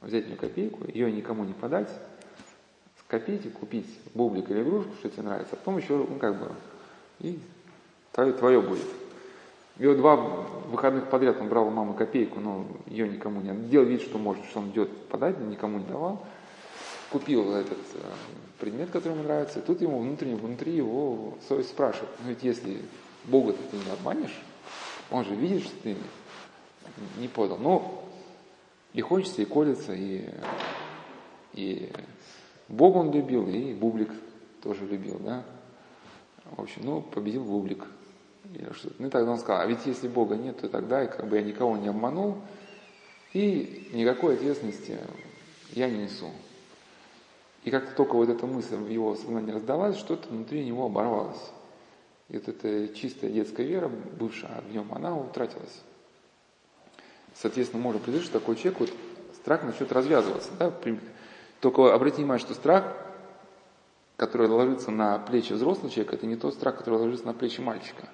взять 0.00 0.30
у 0.32 0.36
копейку, 0.36 0.84
ее 0.92 1.10
никому 1.10 1.44
не 1.44 1.52
подать, 1.52 1.90
скопить 3.06 3.46
и 3.46 3.50
купить 3.50 3.86
бублик 4.14 4.50
или 4.50 4.62
игрушку, 4.62 4.92
что 4.98 5.08
тебе 5.08 5.22
нравится, 5.22 5.54
а 5.54 5.56
потом 5.56 5.78
еще, 5.78 5.96
ну 5.96 6.18
как 6.18 6.38
бы, 6.38 6.52
и 7.20 7.38
твое, 8.12 8.32
твое 8.32 8.60
будет. 8.60 8.86
И 9.78 9.86
вот 9.86 9.98
два 9.98 10.16
выходных 10.16 11.08
подряд 11.08 11.40
он 11.40 11.48
брал 11.48 11.68
у 11.68 11.70
мамы 11.70 11.94
копейку, 11.94 12.40
но 12.40 12.66
ее 12.86 13.08
никому 13.08 13.40
не 13.42 13.54
делал 13.68 13.86
вид, 13.86 14.00
что 14.00 14.18
может, 14.18 14.44
что 14.46 14.60
он 14.60 14.70
идет 14.70 14.90
подать, 15.08 15.38
никому 15.38 15.78
не 15.78 15.84
давал. 15.84 16.24
Купил 17.10 17.54
этот 17.54 17.78
э, 17.94 18.00
предмет, 18.58 18.90
который 18.90 19.12
ему 19.12 19.22
нравится, 19.22 19.60
и 19.60 19.62
тут 19.62 19.80
ему 19.80 20.00
внутренне, 20.00 20.34
внутри 20.34 20.72
его 20.72 21.34
совесть 21.46 21.68
спрашивает, 21.68 22.10
ну 22.24 22.30
ведь 22.30 22.42
если 22.42 22.82
Бога 23.24 23.52
ты 23.52 23.76
не 23.76 23.90
обманешь, 23.92 24.36
он 25.10 25.24
же 25.24 25.34
видит, 25.34 25.62
что 25.62 25.72
ты 25.82 25.96
не 27.18 27.28
подал. 27.28 27.58
Ну, 27.58 28.02
и 28.92 29.00
хочется, 29.02 29.42
и 29.42 29.44
колется, 29.44 29.92
и, 29.92 30.28
и 31.52 31.92
Бога 32.68 32.98
он 32.98 33.12
любил, 33.12 33.48
и 33.48 33.74
Бублик 33.74 34.10
тоже 34.62 34.86
любил, 34.86 35.18
да. 35.20 35.44
В 36.44 36.60
общем, 36.60 36.82
ну, 36.84 37.00
победил 37.00 37.44
Бублик. 37.44 37.84
Или 38.54 38.72
что 38.72 38.90
ну, 38.98 39.08
и 39.08 39.10
тогда 39.10 39.32
он 39.32 39.38
сказал, 39.38 39.62
а 39.62 39.66
ведь 39.66 39.84
если 39.86 40.08
Бога 40.08 40.36
нет, 40.36 40.60
то 40.60 40.68
тогда 40.68 41.04
и 41.04 41.08
как 41.08 41.28
бы 41.28 41.36
я 41.36 41.42
никого 41.42 41.76
не 41.76 41.88
обманул, 41.88 42.38
и 43.32 43.90
никакой 43.92 44.34
ответственности 44.34 44.98
я 45.72 45.90
не 45.90 46.04
несу. 46.04 46.30
И 47.64 47.70
как 47.70 47.94
только 47.94 48.14
вот 48.14 48.28
эта 48.28 48.46
мысль 48.46 48.76
в 48.76 48.88
его 48.88 49.16
сознании 49.16 49.50
раздалась, 49.50 49.96
что-то 49.96 50.28
внутри 50.28 50.64
него 50.64 50.86
оборвалось. 50.86 51.50
И 52.28 52.34
вот 52.34 52.48
эта 52.48 52.88
чистая 52.94 53.30
детская 53.30 53.64
вера, 53.64 53.88
бывшая 53.88 54.62
в 54.68 54.72
нем, 54.72 54.92
она 54.92 55.16
утратилась. 55.16 55.82
Соответственно, 57.34 57.82
можно 57.82 57.98
предположить, 57.98 58.28
что 58.28 58.38
такой 58.38 58.56
человек, 58.56 58.80
вот 58.80 58.90
страх 59.34 59.64
начнет 59.64 59.92
развязываться. 59.92 60.50
Да? 60.58 60.72
Только 61.60 61.94
обратите 61.94 62.22
внимание, 62.22 62.44
что 62.44 62.54
страх, 62.54 62.96
который 64.16 64.48
ложится 64.48 64.90
на 64.90 65.18
плечи 65.18 65.52
взрослого 65.52 65.90
человека, 65.90 66.16
это 66.16 66.26
не 66.26 66.36
тот 66.36 66.54
страх, 66.54 66.76
который 66.76 66.98
ложится 66.98 67.26
на 67.26 67.34
плечи 67.34 67.60
мальчика. 67.60 68.08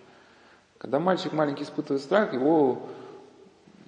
Когда 0.78 0.98
мальчик 0.98 1.33
маленький 1.33 1.64
испытывает 1.64 2.02
страх, 2.02 2.33
его 2.33 2.83
э, 3.74 3.81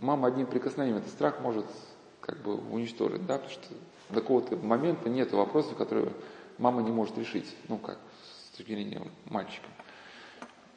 мама 0.00 0.28
одним 0.28 0.46
прикосновением 0.46 0.98
этот 0.98 1.10
страх 1.10 1.40
может 1.40 1.66
как 2.20 2.38
бы 2.38 2.56
уничтожить, 2.56 3.26
да, 3.26 3.34
потому 3.34 3.52
что 3.52 3.66
до 4.10 4.20
какого-то 4.20 4.56
момента 4.56 5.08
нет 5.08 5.32
вопросов, 5.32 5.76
которые 5.76 6.12
мама 6.58 6.82
не 6.82 6.90
может 6.90 7.16
решить. 7.18 7.54
Ну 7.68 7.78
как, 7.78 7.98
точки 8.60 8.72
зрения 8.72 9.02
мальчика. 9.26 9.66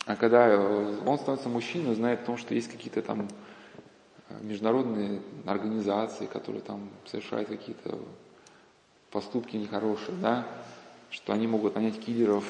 А 0.06 0.16
когда 0.16 0.48
э, 0.48 0.98
он 1.06 1.18
становится 1.18 1.50
мужчиной, 1.50 1.96
знает 1.96 2.22
о 2.22 2.26
том, 2.26 2.38
что 2.38 2.54
есть 2.54 2.72
какие-то 2.72 3.02
там 3.02 3.28
международные 4.42 5.22
организации, 5.46 6.26
которые 6.26 6.62
там 6.62 6.90
совершают 7.06 7.50
какие-то 7.50 8.00
поступки 9.12 9.56
нехорошие, 9.56 10.18
да, 10.22 10.48
что 11.10 11.34
они 11.34 11.48
могут 11.48 11.76
нанять 11.76 12.00
киллеров 12.00 12.46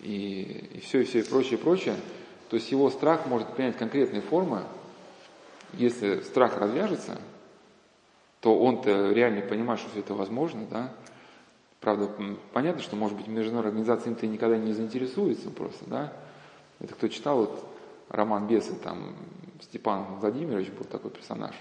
и, 0.00 0.70
и 0.74 0.80
все, 0.80 1.00
и 1.00 1.04
все, 1.04 1.20
и 1.20 1.22
прочее, 1.22 1.58
и 1.58 1.62
прочее, 1.62 1.96
то 2.48 2.56
есть 2.56 2.70
его 2.70 2.90
страх 2.90 3.26
может 3.26 3.54
принять 3.54 3.76
конкретные 3.76 4.22
формы. 4.22 4.64
Если 5.72 6.20
страх 6.20 6.58
развяжется, 6.58 7.20
то 8.40 8.58
он-то 8.58 9.10
реально 9.12 9.40
понимает, 9.42 9.80
что 9.80 9.90
все 9.90 10.00
это 10.00 10.14
возможно, 10.14 10.66
да, 10.70 10.92
Правда, 11.84 12.08
понятно, 12.54 12.80
что, 12.80 12.96
может 12.96 13.14
быть, 13.14 13.26
международная 13.26 13.68
организация 13.68 14.08
им-то 14.08 14.26
никогда 14.26 14.56
не 14.56 14.72
заинтересуется 14.72 15.50
просто, 15.50 15.84
да. 15.84 16.14
Это 16.80 16.94
кто 16.94 17.08
читал 17.08 17.40
вот 17.40 17.62
роман 18.08 18.46
«Бесы», 18.46 18.74
там 18.74 19.14
Степан 19.64 20.04
Владимирович 20.20 20.68
был 20.70 20.84
такой 20.84 21.10
персонаж, 21.10 21.54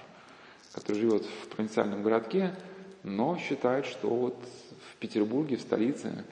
который 0.73 0.97
живет 0.97 1.25
в 1.25 1.47
провинциальном 1.47 2.03
городке, 2.03 2.55
но 3.03 3.37
считает, 3.37 3.85
что 3.85 4.09
вот 4.09 4.37
в 4.91 4.97
Петербурге, 4.97 5.57
в 5.57 5.61
столице, 5.61 6.25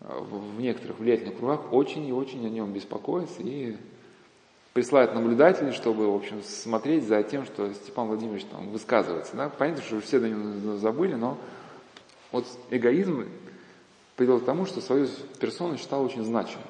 в 0.00 0.60
некоторых 0.60 0.98
влиятельных 0.98 1.36
кругах 1.36 1.72
очень 1.72 2.06
и 2.06 2.12
очень 2.12 2.44
о 2.46 2.48
нем 2.48 2.72
беспокоятся 2.72 3.42
и 3.42 3.76
присылают 4.72 5.14
наблюдателей, 5.14 5.72
чтобы, 5.72 6.10
в 6.10 6.14
общем, 6.14 6.42
смотреть 6.42 7.06
за 7.06 7.22
тем, 7.22 7.44
что 7.44 7.72
Степан 7.74 8.06
Владимирович 8.06 8.44
там 8.44 8.70
высказывается. 8.70 9.36
Да? 9.36 9.48
Понятно, 9.48 9.82
что 9.82 10.00
все 10.00 10.20
до 10.20 10.28
него 10.28 10.76
забыли, 10.76 11.14
но 11.14 11.36
вот 12.32 12.46
эгоизм 12.70 13.26
привел 14.16 14.40
к 14.40 14.44
тому, 14.44 14.66
что 14.66 14.80
свою 14.80 15.08
персону 15.38 15.76
считал 15.76 16.04
очень 16.04 16.24
значимой. 16.24 16.64